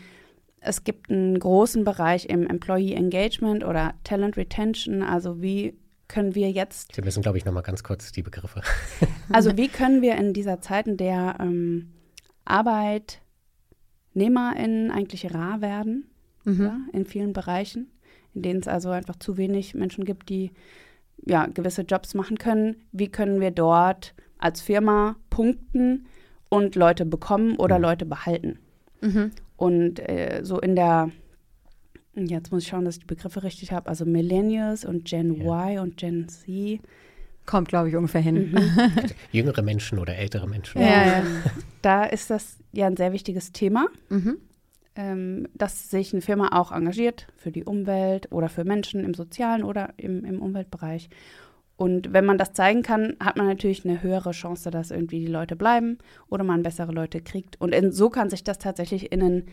[0.61, 5.77] Es gibt einen großen Bereich im Employee Engagement oder Talent Retention, also wie
[6.09, 8.63] können wir jetzt Wir müssen, glaube ich, nochmal ganz kurz die Begriffe.
[9.33, 11.93] also wie können wir in dieser Zeit, in der ähm,
[14.15, 16.07] ArbeitnehmerInnen eigentlich rar werden,
[16.45, 16.63] Mhm.
[16.63, 17.91] ja, in vielen Bereichen,
[18.35, 20.53] in denen es also einfach zu wenig Menschen gibt, die
[21.27, 26.07] ja, gewisse Jobs machen können, wie können wir dort als Firma punkten
[26.49, 27.83] und Leute bekommen oder Mhm.
[27.83, 28.59] Leute behalten.
[29.01, 29.33] Mhm.
[29.57, 31.11] Und äh, so in der,
[32.15, 35.69] jetzt muss ich schauen, dass ich die Begriffe richtig habe, also Millennials und Gen Ja.
[35.71, 36.81] Y und Gen Z.
[37.45, 38.57] Kommt, glaube ich, ungefähr hin.
[39.33, 40.81] Jüngere Menschen oder ältere Menschen.
[40.81, 41.23] Ja, ja.
[41.83, 44.39] Da ist das ja ein sehr wichtiges Thema, Mhm.
[44.97, 49.63] Ähm, dass sich eine Firma auch engagiert für die Umwelt oder für Menschen im sozialen
[49.63, 51.11] oder im, im Umweltbereich.
[51.77, 55.27] Und wenn man das zeigen kann, hat man natürlich eine höhere Chance, dass irgendwie die
[55.31, 57.61] Leute bleiben oder man bessere Leute kriegt.
[57.61, 59.49] Und in, so kann sich das tatsächlich in einen,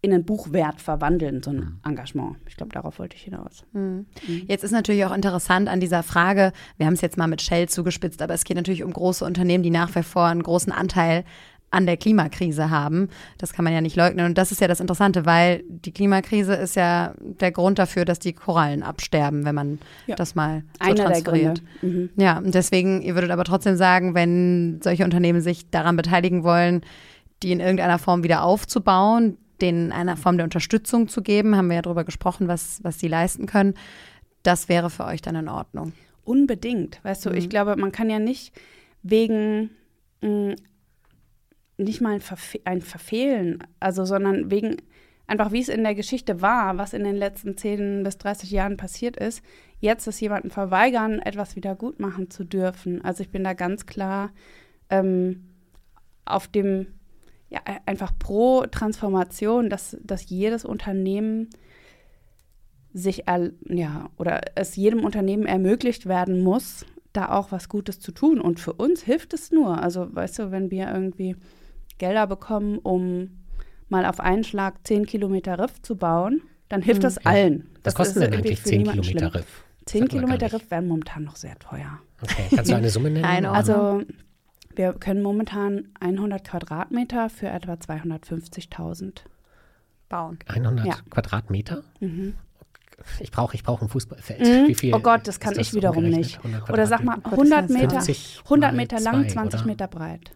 [0.00, 2.38] in einen Buchwert verwandeln, so ein Engagement.
[2.48, 3.66] Ich glaube, darauf wollte ich hinaus.
[3.72, 4.06] Mhm.
[4.46, 7.68] Jetzt ist natürlich auch interessant an dieser Frage, wir haben es jetzt mal mit Shell
[7.68, 11.24] zugespitzt, aber es geht natürlich um große Unternehmen, die nach wie vor einen großen Anteil
[11.70, 13.08] an der Klimakrise haben.
[13.38, 14.24] Das kann man ja nicht leugnen.
[14.26, 18.18] Und das ist ja das Interessante, weil die Klimakrise ist ja der Grund dafür, dass
[18.18, 20.14] die Korallen absterben, wenn man Ja.
[20.14, 21.62] das mal so Einer der transferiert.
[21.80, 21.96] Gründe.
[21.98, 22.10] Mhm.
[22.16, 26.82] Ja, und deswegen, ihr würdet aber trotzdem sagen, wenn solche Unternehmen sich daran beteiligen wollen,
[27.42, 31.76] die in irgendeiner Form wieder aufzubauen, denen eine Form der Unterstützung zu geben, haben wir
[31.76, 33.74] ja darüber gesprochen, was, was sie leisten können,
[34.42, 35.92] das wäre für euch dann in Ordnung.
[36.24, 37.00] Unbedingt.
[37.02, 37.48] Weißt du, ich Mhm.
[37.50, 38.52] glaube, man kann ja nicht
[39.02, 39.70] wegen
[40.22, 40.54] mh,
[41.78, 44.76] nicht mal ein, Verfe ein Verfehlen, also sondern wegen
[45.26, 48.76] einfach, wie es in der Geschichte war, was in den letzten 10 bis 30 Jahren
[48.76, 49.42] passiert ist,
[49.80, 53.04] jetzt es jemanden verweigern, etwas wieder gut machen zu dürfen.
[53.04, 54.30] Also ich bin da ganz klar
[54.88, 55.44] ähm,
[56.24, 56.86] auf dem,
[57.50, 61.50] ja, e- einfach pro Transformation, dass, dass jedes Unternehmen
[62.92, 63.24] sich,
[63.68, 68.40] ja, oder es jedem Unternehmen ermöglicht werden muss, da auch was Gutes zu tun.
[68.40, 69.82] Und für uns hilft es nur.
[69.82, 71.36] Also, weißt du, wenn wir irgendwie
[71.98, 73.30] Gelder bekommen, um
[73.88, 77.68] mal auf einen Schlag 10 Kilometer Riff zu bauen, dann hilft das allen.
[77.74, 79.42] Was Das kosten ist denn eigentlich für 10 niemanden Kilometer schlimm.
[79.42, 79.64] Riff?
[79.86, 80.52] 10 Sagt man gar Kilometer.
[80.56, 81.98] Riff werden momentan noch sehr teuer.
[82.22, 83.46] Okay, kannst du eine Summe nennen?
[83.46, 84.02] Also,
[84.74, 89.12] wir können momentan 100 Quadratmeter für etwa 250.000.
[90.08, 90.38] Bauen.
[90.48, 90.94] 100 Ja.
[91.10, 91.82] Quadratmeter?
[92.00, 92.34] Mhm.
[93.20, 94.40] Ich brauche ich brauch ein Fußballfeld.
[94.40, 94.68] Mhm.
[94.68, 96.44] Wie viel Oh Gott, das kann ich wiederum umgerechnet?
[96.44, 96.44] nicht.
[96.54, 99.28] 100 Oder sag mal, Oh, das 100 heißt Meter, 50 100 mal Meter lang, zwei,
[99.34, 99.66] 20 oder?
[99.66, 100.30] Meter breit.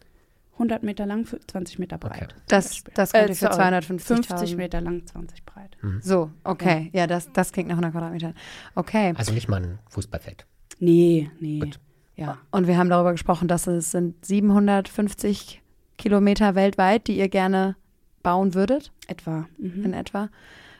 [0.60, 2.22] 100 Meter lang, fü- 20 Meter breit.
[2.22, 2.26] Okay.
[2.48, 4.26] Das, das kommt Äh, ihr für sorry, 250.000.
[4.26, 5.76] 50 Meter lang, 20 breit.
[6.02, 6.90] So, okay.
[6.92, 8.34] Ja, das, das klingt nach 100 Quadratmetern.
[8.74, 9.14] Okay.
[9.16, 10.46] Also nicht mal ein Fußballfeld.
[10.78, 11.58] Nee, nee.
[11.60, 11.80] Gut.
[12.16, 12.38] Ja.
[12.50, 15.62] Und wir haben darüber gesprochen, dass es sind 750
[15.98, 17.76] Kilometer weltweit, die ihr gerne
[18.22, 19.46] bauen würdet, Etwa.
[19.58, 19.84] Mhm.
[19.84, 20.28] in etwa.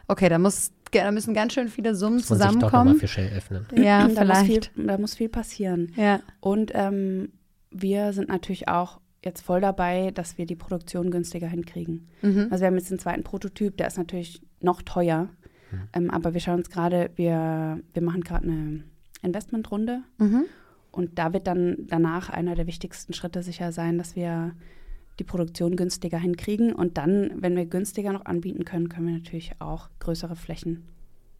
[0.08, 2.96] Okay, da, muss, da müssen ganz schön viele Summen Muss man sich doch zusammenkommen.
[2.98, 3.66] für Shell öffnen.
[3.74, 4.72] Ja, da, muss viel, vielleicht.
[4.76, 5.92] da muss viel passieren.
[5.96, 6.20] Ja.
[6.40, 7.32] Und ähm,
[7.70, 12.08] wir sind natürlich auch jetzt voll dabei, dass wir die Produktion günstiger hinkriegen.
[12.22, 12.48] Mhm.
[12.50, 15.28] Also wir haben jetzt den zweiten Prototyp, der ist natürlich noch teuer.
[15.92, 18.84] Ähm, aber wir schauen uns gerade, wir, wir machen gerade eine
[19.22, 20.44] Investmentrunde Mhm.
[20.90, 24.54] und da wird dann danach einer der wichtigsten Schritte sicher sein, dass wir
[25.20, 26.72] die Produktion günstiger hinkriegen.
[26.72, 30.88] Und dann, wenn wir günstiger noch anbieten können, können wir natürlich auch größere Flächen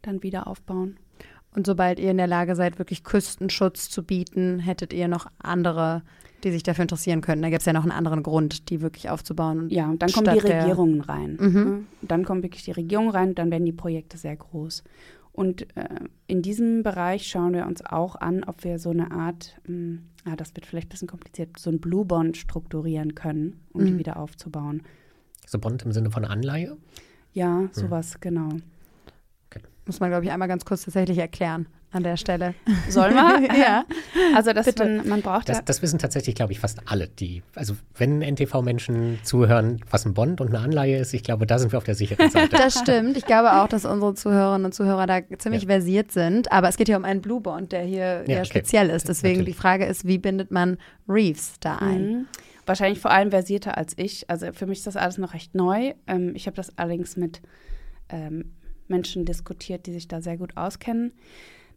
[0.01, 0.97] dann wieder aufbauen.
[1.55, 6.01] Und sobald ihr in der Lage seid, wirklich Küstenschutz zu bieten, hättet ihr noch andere,
[6.43, 7.41] die sich dafür interessieren könnten.
[7.41, 9.69] Da gibt es ja noch einen anderen Grund, die wirklich aufzubauen.
[9.69, 11.37] Ja, und dann kommen die Regierungen rein.
[11.39, 11.53] Mhm.
[11.53, 11.83] ne?
[12.01, 14.83] Dann kommen wirklich die Regierungen rein, dann werden die Projekte sehr groß.
[15.33, 15.87] Und äh,
[16.27, 20.35] in diesem Bereich schauen wir uns auch an, ob wir so eine Art, mh, ah,
[20.35, 23.97] das wird vielleicht ein bisschen kompliziert, so ein Blue Bond strukturieren können, um die Mhm.
[23.99, 24.83] wieder aufzubauen.
[25.45, 26.77] So Bond im Sinne von Anleihe?
[27.33, 28.49] Ja, sowas, genau.
[29.85, 31.67] Muss man, glaube ich, einmal ganz kurz tatsächlich erklären.
[31.91, 32.53] an der Stelle.
[32.89, 33.53] Sollen wir?
[33.59, 33.83] ja.
[34.35, 37.75] Also das man, man braucht das, das wissen tatsächlich, glaube ich, fast alle, die, also
[37.95, 41.77] wenn NTV-Menschen zuhören, was ein Bond und eine Anleihe ist, ich glaube, da sind wir
[41.77, 42.55] auf der sicheren Seite.
[42.55, 43.17] Das stimmt.
[43.17, 45.67] Ich glaube auch, dass unsere Zuhörerinnen und Zuhörer da ziemlich ja.
[45.67, 46.51] versiert sind.
[46.51, 48.45] Aber es geht ja um einen Blue Bond, der hier ja, okay.
[48.45, 49.09] speziell ist.
[49.09, 49.55] Deswegen Natürlich.
[49.55, 50.77] die Frage ist, wie bindet man
[51.09, 52.07] Reefs da ein?
[52.07, 52.27] Mhm.
[52.65, 54.29] Wahrscheinlich vor allem versierter als ich.
[54.29, 55.93] Also für mich ist das alles noch recht neu.
[56.07, 57.41] Ähm, ich habe das allerdings mit
[58.09, 58.53] ähm,
[58.91, 61.13] Menschen diskutiert, die sich da sehr gut auskennen.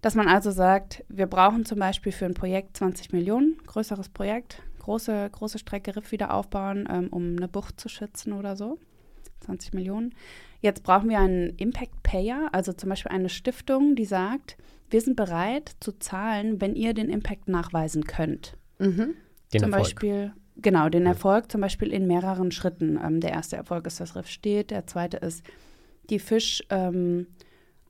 [0.02, 4.62] Dass man also sagt, wir brauchen zum Beispiel für ein Projekt 20 Millionen, größeres Projekt,
[4.80, 8.78] große, große Strecke Riff wieder aufbauen, ähm, um eine Bucht zu schützen oder so.
[9.40, 10.14] 20 Millionen.
[10.60, 14.56] Jetzt brauchen wir einen Impact Payer, also zum Beispiel eine Stiftung, die sagt,
[14.90, 18.56] wir sind bereit zu zahlen, wenn ihr den Impact nachweisen könnt.
[18.78, 19.14] Mhm.
[19.52, 19.72] Den zum Erfolg.
[19.72, 22.98] Beispiel, genau, den Erfolg zum Beispiel in mehreren Schritten.
[23.02, 25.42] Ähm, der erste Erfolg ist, dass Riff steht, der zweite ist,
[26.10, 27.26] die Fisch, ähm,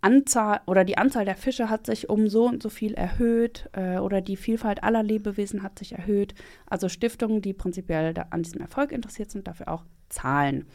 [0.05, 3.97] Anzahl oder die Anzahl der Fische hat sich um so und so viel erhöht äh,
[3.97, 6.35] oder die Vielfalt aller Lebewesen hat sich erhöht.
[6.67, 10.67] Also Stiftungen, die prinzipiell an diesem Erfolg interessiert sind, dafür auch zahlen.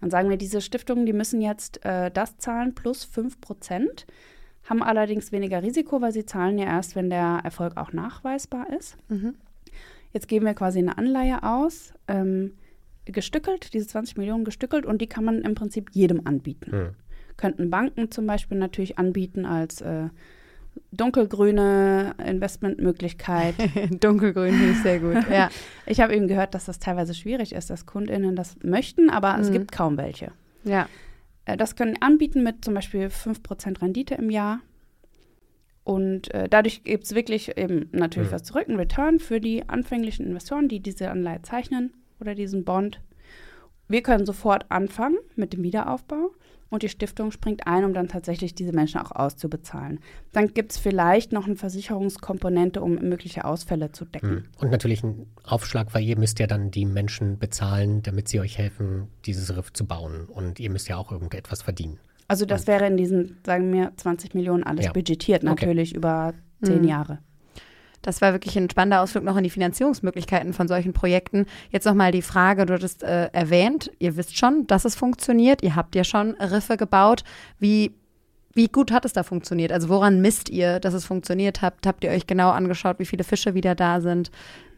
[0.00, 4.06] Dann sagen wir, diese Stiftungen, die müssen jetzt äh, das zahlen plus 5 Prozent,
[4.64, 8.96] haben allerdings weniger Risiko, weil sie zahlen ja erst, wenn der Erfolg auch nachweisbar ist.
[9.08, 9.34] Mhm.
[10.12, 12.54] Jetzt geben wir quasi eine Anleihe aus, ähm,
[13.12, 16.70] gestückelt, diese 20 Millionen gestückelt und die kann man im Prinzip jedem anbieten.
[16.70, 16.94] Mhm
[17.40, 20.08] könnten Banken zum Beispiel natürlich anbieten als äh,
[20.92, 23.54] dunkelgrüne Investmentmöglichkeit.
[23.90, 25.16] Dunkelgrün finde ich sehr gut.
[25.30, 25.48] Ja.
[25.86, 29.40] Ich habe eben gehört, dass das teilweise schwierig ist, dass KundInnen das möchten, aber mhm.
[29.40, 30.32] es gibt kaum welche.
[30.64, 30.86] Ja.
[31.46, 34.60] Äh, das können anbieten mit zum Beispiel 5% Rendite im Jahr.
[35.82, 38.34] Und äh, dadurch gibt es wirklich eben natürlich mhm.
[38.34, 43.00] was zurück, ein Return für die anfänglichen Investoren, die diese Anleihe zeichnen oder diesen Bond.
[43.88, 46.30] Wir können sofort anfangen mit dem Wiederaufbau
[46.70, 49.98] und die Stiftung springt ein, um dann tatsächlich diese Menschen auch auszubezahlen.
[50.32, 54.30] Dann gibt es vielleicht noch eine Versicherungskomponente, um mögliche Ausfälle zu decken.
[54.30, 54.44] Hm.
[54.58, 58.56] Und natürlich ein Aufschlag, weil ihr müsst ja dann die Menschen bezahlen, damit sie euch
[58.56, 60.26] helfen, dieses Riff zu bauen.
[60.26, 61.98] Und ihr müsst ja auch irgendetwas verdienen.
[62.28, 64.92] Also das wäre in diesen, sagen wir, 20 Millionen alles ja.
[64.92, 65.96] budgetiert, natürlich okay.
[65.96, 66.88] über zehn mhm.
[66.88, 67.18] Jahre.
[68.02, 71.46] Das war wirklich ein spannender Ausflug noch in die Finanzierungsmöglichkeiten von solchen Projekten.
[71.70, 75.62] Jetzt nochmal die Frage, du hattest äh, erwähnt, ihr wisst schon, dass es funktioniert.
[75.62, 77.24] Ihr habt ja schon Riffe gebaut.
[77.58, 77.92] Wie,
[78.54, 79.72] wie gut hat es da funktioniert?
[79.72, 81.86] Also woran misst ihr, dass es funktioniert habt?
[81.86, 84.30] Habt ihr euch genau angeschaut, wie viele Fische wieder da sind?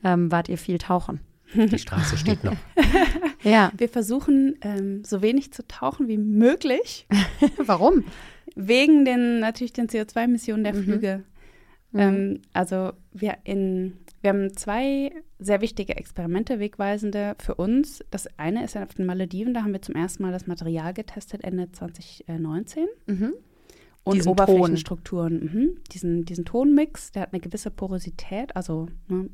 [0.05, 1.21] Ähm, wart ihr viel tauchen?
[1.55, 2.57] Die Straße steht noch.
[3.43, 3.71] ja.
[3.77, 7.07] Wir versuchen, ähm, so wenig zu tauchen wie möglich.
[7.59, 8.05] Warum?
[8.55, 10.85] Wegen den natürlich den CO2-Emissionen der mhm.
[10.85, 11.19] Flüge.
[11.19, 11.32] Mhm.
[11.95, 18.05] Ähm, also wir, in, wir haben zwei sehr wichtige Experimente, wegweisende für uns.
[18.11, 21.45] Das eine ist auf den Malediven, da haben wir zum ersten Mal das Material getestet,
[21.45, 22.87] Ende 2019.
[23.07, 23.35] Mhm.
[24.05, 25.41] Und diesen Oberflächenstrukturen.
[25.45, 25.77] Mhm.
[25.93, 29.31] Diesen, diesen Tonmix, der hat eine gewisse Porosität, also ne,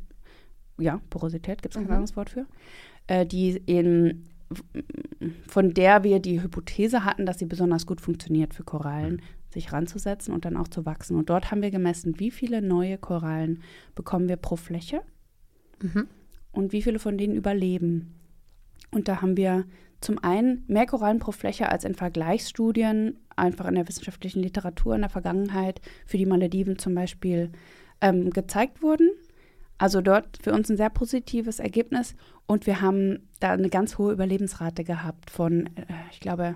[0.79, 1.93] ja, Porosität gibt es kein mhm.
[1.93, 2.47] anderes Wort für,
[3.07, 4.25] äh, die in
[5.47, 9.73] von der wir die Hypothese hatten, dass sie besonders gut funktioniert für Korallen, mhm sich
[9.73, 11.17] ranzusetzen und dann auch zu wachsen.
[11.17, 13.63] Und dort haben wir gemessen, wie viele neue Korallen
[13.95, 15.03] bekommen wir pro Fläche
[15.83, 16.07] mhm.
[16.53, 18.15] und wie viele von denen überleben.
[18.91, 19.65] Und da haben wir
[20.01, 25.01] zum einen mehr Korallen pro Fläche als in Vergleichsstudien, einfach in der wissenschaftlichen Literatur in
[25.01, 27.51] der Vergangenheit, für die Malediven zum Beispiel,
[28.01, 29.11] ähm, gezeigt wurden.
[29.77, 32.15] Also dort für uns ein sehr positives Ergebnis.
[32.47, 36.55] Und wir haben da eine ganz hohe Überlebensrate gehabt von, äh, ich glaube,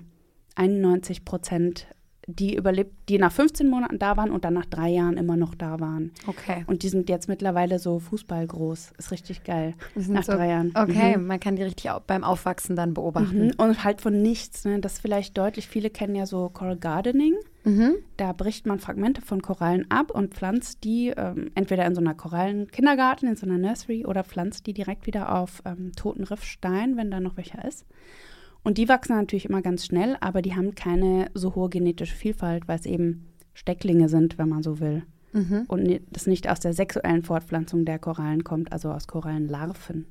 [0.55, 1.87] 91 Prozent
[2.27, 5.55] die überlebt, die nach 15 Monaten da waren und dann nach drei Jahren immer noch
[5.55, 6.11] da waren.
[6.27, 6.63] Okay.
[6.67, 8.93] Und die sind jetzt mittlerweile so fußballgroß.
[8.97, 9.73] Ist richtig geil.
[9.95, 10.71] Nach so, drei Jahren.
[10.73, 11.27] Okay, mhm.
[11.27, 13.47] man kann die richtig beim Aufwachsen dann beobachten.
[13.47, 13.53] Mhm.
[13.57, 14.63] Und halt von nichts.
[14.63, 14.79] Ne?
[14.79, 17.35] Das ist vielleicht deutlich, viele kennen ja so Coral Gardening.
[17.65, 17.95] Mhm.
[18.17, 22.13] Da bricht man Fragmente von Korallen ab und pflanzt die ähm, entweder in so einer
[22.13, 27.11] Korallenkindergarten, in so einer Nursery oder pflanzt die direkt wieder auf ähm, toten Riffstein, wenn
[27.11, 27.85] da noch welcher ist.
[28.63, 32.67] Und die wachsen natürlich immer ganz schnell, aber die haben keine so hohe genetische Vielfalt,
[32.67, 35.03] weil es eben Stecklinge sind, wenn man so will.
[35.33, 35.65] Mhm.
[35.67, 40.05] Und das nicht aus der sexuellen Fortpflanzung der Korallen kommt, also aus Korallenlarven.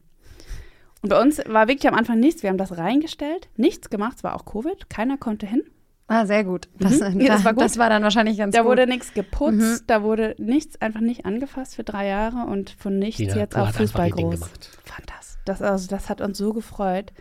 [1.00, 2.42] Und bei uns war wirklich am Anfang nichts.
[2.42, 5.62] Wir haben das reingestellt, nichts gemacht, es war auch Covid, keiner konnte hin.
[6.08, 6.68] Ah, sehr gut.
[6.78, 7.20] Das, mhm.
[7.20, 7.62] ja, das, war gut.
[7.62, 8.66] das war dann wahrscheinlich ganz da gut.
[8.66, 9.86] Da wurde nichts geputzt, mhm.
[9.86, 14.10] da wurde nichts einfach nicht angefasst für drei Jahre und von nichts jetzt auch Fußball
[14.10, 14.40] groß.
[14.84, 15.40] Fantastisch.
[15.44, 17.12] Das, also, das hat uns so gefreut.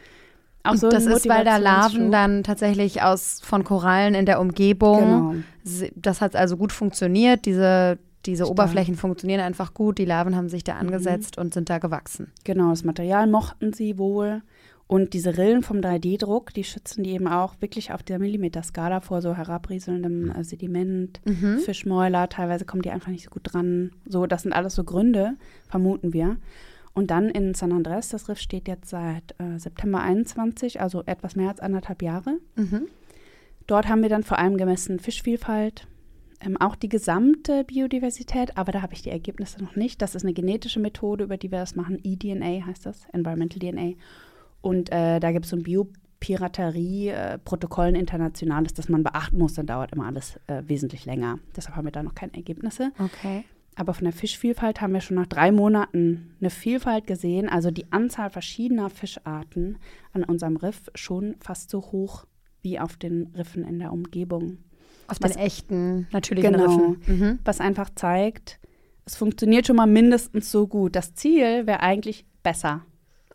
[0.63, 4.99] Auch so das ist, weil da Larven dann tatsächlich aus von Korallen in der Umgebung.
[4.99, 5.89] Genau.
[5.95, 7.45] Das hat also gut funktioniert.
[7.45, 9.97] Diese, diese Oberflächen funktionieren einfach gut.
[9.97, 10.81] Die Larven haben sich da mhm.
[10.81, 11.43] angesetzt mhm.
[11.43, 12.31] und sind da gewachsen.
[12.43, 14.41] Genau, das Material mochten sie wohl.
[14.91, 19.21] Und diese Rillen vom 3D-Druck, die schützen die eben auch wirklich auf der Millimeter-Skala vor
[19.21, 21.59] so herabrieselndem äh, Sediment, Mhm.
[21.59, 22.27] Fischmäuler.
[22.27, 23.91] Teilweise kommen die einfach nicht so gut dran.
[24.05, 25.37] So, das sind alles so Gründe,
[25.69, 26.35] vermuten wir.
[26.93, 31.35] Und dann in San Andres, das Riff steht jetzt seit äh, September 21, also etwas
[31.35, 32.39] mehr als anderthalb Jahre.
[32.55, 32.87] Mhm.
[33.67, 35.87] Dort haben wir dann vor allem gemessen Fischvielfalt,
[36.41, 40.01] ähm, auch die gesamte Biodiversität, aber da habe ich die Ergebnisse noch nicht.
[40.01, 41.99] Das ist eine genetische Methode, über die wir das machen.
[42.03, 43.93] eDNA heißt das, Environmental DNA.
[44.61, 49.53] Und äh, da gibt es so ein Biopiraterie-Protokollen internationales, das man beachten muss.
[49.53, 51.39] Dann dauert immer alles äh, wesentlich länger.
[51.55, 52.91] Deshalb haben wir da noch keine Ergebnisse.
[52.99, 53.45] Okay.
[53.75, 57.47] Aber von der Fischvielfalt haben wir schon nach drei Monaten eine Vielfalt gesehen.
[57.49, 59.77] Also die Anzahl verschiedener Fischarten
[60.13, 62.25] an unserem Riff schon fast so hoch
[62.61, 64.57] wie auf den Riffen in der Umgebung.
[65.07, 66.65] Auf Was- den echten, natürlichen Genau.
[66.65, 67.19] Riffen.
[67.19, 67.39] Mhm.
[67.45, 68.59] Was einfach zeigt,
[69.05, 70.95] es funktioniert schon mal mindestens so gut.
[70.95, 72.81] Das Ziel wäre eigentlich besser,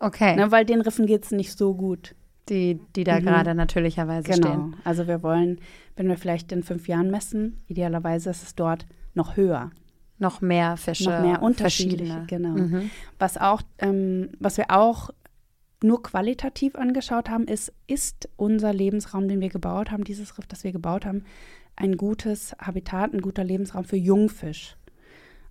[0.01, 0.37] Okay.
[0.37, 2.15] ne, weil den Riffen geht es nicht so gut.
[2.49, 3.25] Die, die da Mhm.
[3.25, 4.47] gerade natürlicherweise Genau.
[4.49, 4.77] stehen.
[4.85, 5.59] Also wir wollen,
[5.97, 9.71] wenn wir vielleicht in fünf Jahren messen, idealerweise ist es dort noch höher.
[10.19, 11.11] Noch mehr Fische.
[11.11, 12.55] noch mehr unterschiedliche, genau.
[12.55, 12.91] Mhm.
[13.19, 15.11] Was auch, ähm, was wir auch
[15.83, 20.65] nur qualitativ angeschaut haben, ist, ist unser Lebensraum, den wir gebaut haben, dieses Riff, das
[20.65, 21.25] wir gebaut haben,
[21.77, 24.77] ein gutes Habitat, ein guter Lebensraum für Jungfisch.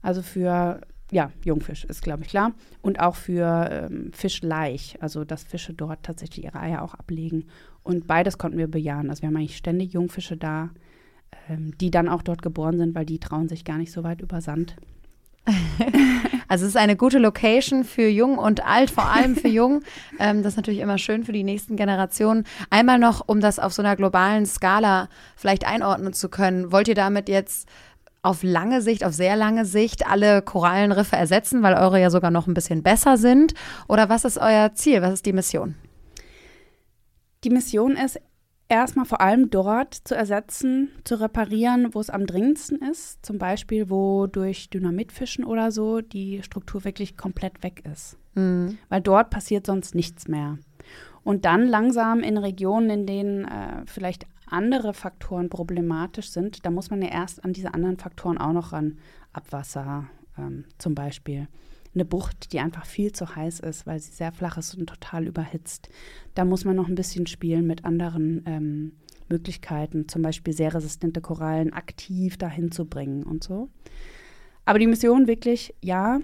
[0.02, 2.54] Also für, ja, Jungfisch ist, glaube ich, klar.
[2.82, 7.46] Und auch für ähm, Fischlaich, also dass Fische dort tatsächlich ihre Eier auch ablegen.
[7.84, 9.10] Und beides konnten wir bejahen.
[9.10, 10.72] Also wir haben eigentlich ständig Jungfische da,
[11.50, 14.22] ähm, die dann auch dort geboren sind, weil die trauen sich gar nicht so weit
[14.22, 14.76] über Sand.
[16.48, 19.82] Also es ist eine gute Location für Jung und Alt, vor allem für Jung.
[20.20, 22.46] ähm, das ist natürlich immer schön für die nächsten Generationen.
[22.70, 26.96] Einmal noch, um das auf so einer globalen Skala vielleicht einordnen zu können, wollt ihr
[26.96, 27.68] damit jetzt
[28.22, 32.48] auf lange Sicht, auf sehr lange Sicht alle Korallenriffe ersetzen, weil eure ja sogar noch
[32.48, 33.54] ein bisschen besser sind?
[33.88, 35.02] Oder was ist euer Ziel?
[35.02, 35.76] Was ist die Mission?
[37.44, 38.20] Die Mission ist,
[38.70, 43.26] erstmal vor allem dort zu ersetzen, zu reparieren, wo es am dringendsten ist.
[43.26, 48.18] Zum Beispiel, wo durch Dynamitfischen oder so die Struktur wirklich komplett weg ist.
[48.36, 48.78] Mhm.
[48.90, 50.58] Weil dort passiert sonst nichts mehr.
[51.24, 56.92] Und dann langsam in Regionen, in denen äh, vielleicht andere Faktoren problematisch sind, da muss
[56.92, 59.00] man ja erst an diese anderen Faktoren auch noch ran.
[59.34, 60.06] Abwasser
[60.38, 61.48] ähm, zum Beispiel.
[61.96, 65.28] Eine Bucht, die einfach viel zu heiß ist, weil sie sehr flach ist und total
[65.28, 65.90] überhitzt.
[66.36, 68.92] Da muss man noch ein bisschen spielen mit anderen ähm,
[69.30, 73.70] Möglichkeiten, zum Beispiel sehr resistente Korallen aktiv dahin zu bringen und so.
[74.66, 76.20] Aber die Mission wirklich, ja,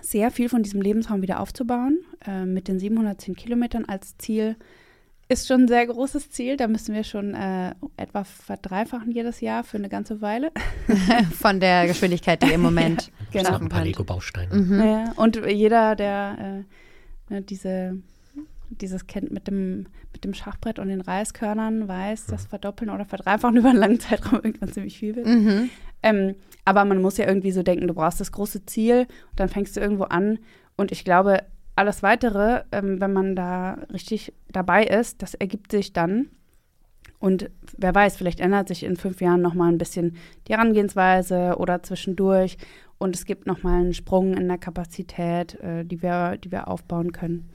[0.00, 4.56] sehr viel von diesem Lebensraum wieder aufzubauen, äh, mit den 710 Kilometern als Ziel.
[5.28, 6.56] Ist schon ein sehr großes Ziel.
[6.56, 10.52] Da müssen wir schon äh, etwa verdreifachen jedes Jahr für eine ganze Weile.
[11.40, 13.46] Von der Geschwindigkeit, die im Moment Genau.
[13.46, 13.84] So schaffen ein paar.
[13.84, 14.54] Lego-Bausteine.
[14.54, 14.78] Mhm.
[14.80, 16.64] Ja, und jeder, der
[17.28, 17.98] äh, ne, diese,
[18.70, 23.56] dieses kennt mit dem, mit dem Schachbrett und den Reiskörnern, weiß, dass Verdoppeln oder Verdreifachen
[23.58, 25.26] über einen langen Zeitraum irgendwann ziemlich viel wird.
[25.26, 25.68] Mhm.
[26.02, 29.00] Ähm, aber man muss ja irgendwie so denken, du brauchst das große Ziel
[29.30, 30.38] und dann fängst du irgendwo an.
[30.76, 31.42] Und ich glaube,
[31.76, 36.28] alles Weitere, ähm, wenn man da richtig dabei ist, das ergibt sich dann.
[37.18, 40.16] Und wer weiß, vielleicht ändert sich in fünf Jahren noch mal ein bisschen
[40.46, 42.58] die Herangehensweise oder zwischendurch.
[42.98, 46.68] Und es gibt noch mal einen Sprung in der Kapazität, äh, die, wir, die wir
[46.68, 47.48] aufbauen können.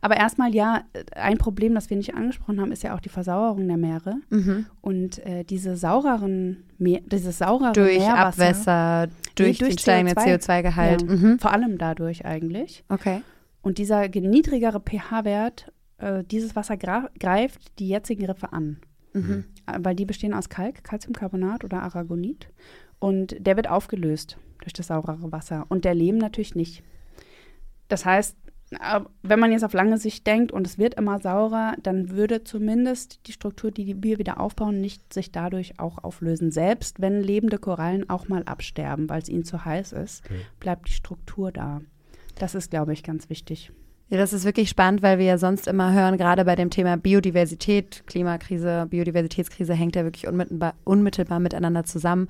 [0.00, 0.82] Aber erstmal ja,
[1.16, 4.18] ein Problem, das wir nicht angesprochen haben, ist ja auch die Versauerung der Meere.
[4.30, 4.66] Mhm.
[4.80, 10.38] Und äh, diese saureren, Meer, dieses saurere Durch Meerwasser, Abwässer, durch, durch den steigenden CO2.
[10.46, 11.02] CO2-Gehalt.
[11.02, 11.38] Ja, Mhm.
[11.40, 12.84] vor allem dadurch eigentlich.
[12.88, 13.22] Okay.
[13.62, 18.78] Und dieser niedrigere pH-Wert, äh, dieses Wasser greift die jetzigen Riffe an.
[19.12, 19.44] Mhm.
[19.66, 22.48] Äh, Weil die bestehen aus Kalk, Calciumcarbonat oder Aragonit.
[22.98, 25.66] Und der wird aufgelöst durch das saurere Wasser.
[25.68, 26.82] Und der Lehm natürlich nicht.
[27.88, 28.36] Das heißt,
[29.22, 33.26] wenn man jetzt auf lange Sicht denkt und es wird immer saurer, dann würde zumindest
[33.26, 36.50] die Struktur, die wir wieder aufbauen, nicht sich dadurch auch auflösen.
[36.50, 40.40] Selbst wenn lebende Korallen auch mal absterben, weil es ihnen zu heiß ist, Okay.
[40.60, 41.80] bleibt die Struktur da.
[42.38, 43.72] Das ist, glaube ich, ganz wichtig.
[44.10, 46.96] Ja, das ist wirklich spannend, weil wir ja sonst immer hören, gerade bei dem Thema
[46.96, 52.28] Biodiversität, Klimakrise, Biodiversitätskrise hängt ja wirklich unmittelbar, unmittelbar miteinander zusammen,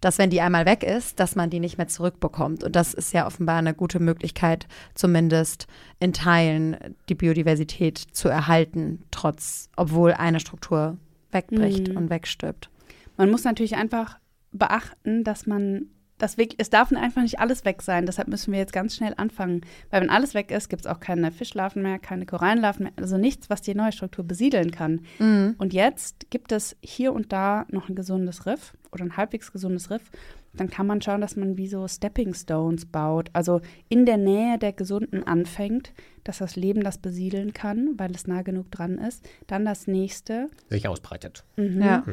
[0.00, 2.64] dass wenn die einmal weg ist, dass man die nicht mehr zurückbekommt.
[2.64, 5.68] Und das ist ja offenbar eine gute Möglichkeit, zumindest
[6.00, 6.76] in Teilen
[7.08, 10.96] die Biodiversität zu erhalten, trotz, obwohl eine Struktur
[11.30, 11.96] wegbricht Mhm.
[11.96, 12.68] und wegstirbt.
[13.16, 14.18] Man muss natürlich einfach
[14.50, 15.86] beachten, dass man
[16.22, 18.06] das weg, es darf einfach nicht alles weg sein.
[18.06, 19.62] Deshalb müssen wir jetzt ganz schnell anfangen.
[19.90, 23.18] Weil wenn alles weg ist, gibt es auch keine Fischlarven mehr, keine Korallenlarven mehr, also
[23.18, 25.00] nichts, was die neue Struktur besiedeln kann.
[25.18, 25.56] Mhm.
[25.58, 29.90] Und jetzt gibt es hier und da noch ein gesundes Riff oder ein halbwegs gesundes
[29.90, 30.10] Riff.
[30.54, 33.30] dann kann man schauen, dass man wie so Stepping Stones baut.
[33.32, 35.92] Also in der Nähe der Gesunden anfängt,
[36.24, 39.26] dass das Leben das besiedeln kann, weil es nah genug dran ist.
[39.46, 40.48] Dann das nächste.
[40.68, 41.44] Sich ausbreitet.
[41.56, 41.82] Mhm.
[41.82, 42.04] Ja.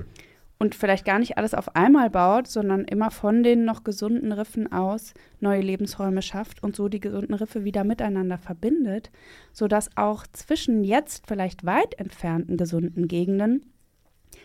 [0.61, 4.69] Und vielleicht gar nicht alles auf einmal baut, sondern immer von den noch gesunden Riffen
[4.71, 9.09] aus neue Lebensräume schafft und so die gesunden Riffe wieder miteinander verbindet,
[9.53, 13.63] sodass auch zwischen jetzt vielleicht weit entfernten gesunden Gegenden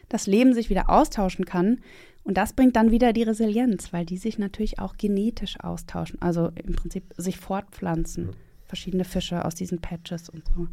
[0.08, 1.80] das Leben sich wieder austauschen kann.
[2.22, 6.50] Und das bringt dann wieder die Resilienz, weil die sich natürlich auch genetisch austauschen, also
[6.54, 8.30] im Prinzip sich fortpflanzen.
[8.66, 10.68] Verschiedene Fische aus diesen Patches und so.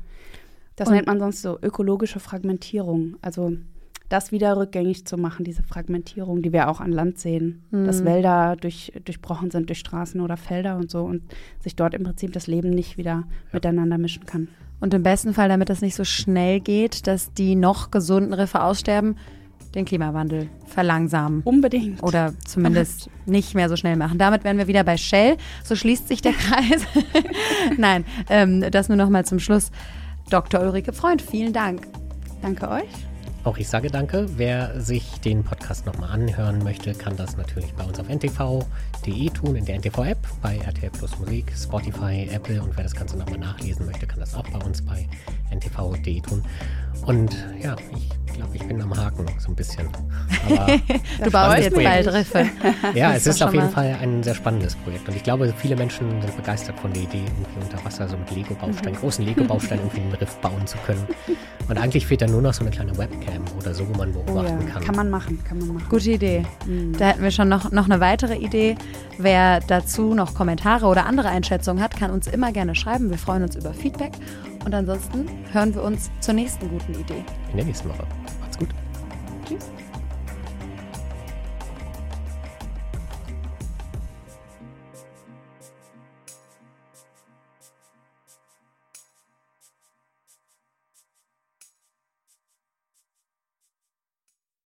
[0.76, 3.18] Das Und- nennt man sonst so ökologische Fragmentierung.
[3.22, 3.58] Also
[4.12, 8.58] das wieder rückgängig zu machen, diese Fragmentierung, die wir auch an Land sehen, dass Wälder
[8.60, 11.22] durch, durchbrochen sind durch Straßen oder Felder und so und
[11.62, 14.50] sich dort im Prinzip das Leben nicht wieder miteinander mischen kann.
[14.82, 18.64] Und im besten Fall, damit das nicht so schnell geht, dass die noch gesunden Riffe
[18.64, 19.16] aussterben,
[19.76, 21.42] den Klimawandel verlangsamen.
[21.44, 22.04] Unbedingt.
[22.04, 24.18] Oder zumindest nicht mehr so schnell machen.
[24.18, 25.38] Damit wären wir wieder bei Shell.
[25.64, 26.86] So schließt sich der Kreis.
[27.78, 29.72] Nein, ähm, das nur noch mal zum Schluss.
[30.30, 30.62] Dr.
[30.62, 31.88] Ulrike Freund, vielen Dank.
[32.42, 33.11] Danke euch.
[33.44, 34.28] Auch ich sage danke.
[34.38, 39.56] Wer sich den Podcast nochmal anhören möchte, kann das natürlich bei uns auf ntv.de tun,
[39.56, 43.88] in der NTV-App, bei RTL Plus Musik, Spotify, Apple und wer das Ganze nochmal nachlesen
[43.88, 45.08] möchte, kann das auch bei uns bei
[45.52, 46.44] ntv.de tun.
[47.06, 49.88] Und ja, ich glaube, ich bin am Haken so ein bisschen.
[50.50, 50.68] Aber
[51.24, 52.46] Du baust jetzt bald Riffe.
[52.94, 55.08] Ja, es ist auf jeden mal- Fall ein sehr spannendes Projekt.
[55.08, 58.30] Und ich glaube, viele Menschen sind begeistert von der Idee, irgendwie unter Wasser so mit
[58.32, 61.06] Lego-Bausteinen, großen Lego-Bausteinen irgendwie einen Riff bauen zu können.
[61.68, 64.22] Und eigentlich fehlt da nur noch so eine kleine Webcam oder so, wo man Oh
[64.24, 64.84] beobachten ja, kann.
[64.84, 65.86] kann man machen, kann man machen.
[65.90, 66.44] Gute Idee.
[66.98, 68.76] Da hätten wir schon noch, noch eine weitere Idee.
[69.18, 73.10] Wer dazu noch Kommentare oder andere Einschätzungen hat, kann uns immer gerne schreiben.
[73.10, 74.12] Wir freuen uns über Feedback.
[74.66, 77.24] Und ansonsten hören wir uns zur nächsten guten Idee.
[77.52, 78.06] In der nächsten Woche.
[78.40, 78.70] Macht's gut.
[79.48, 79.81] Tschüss.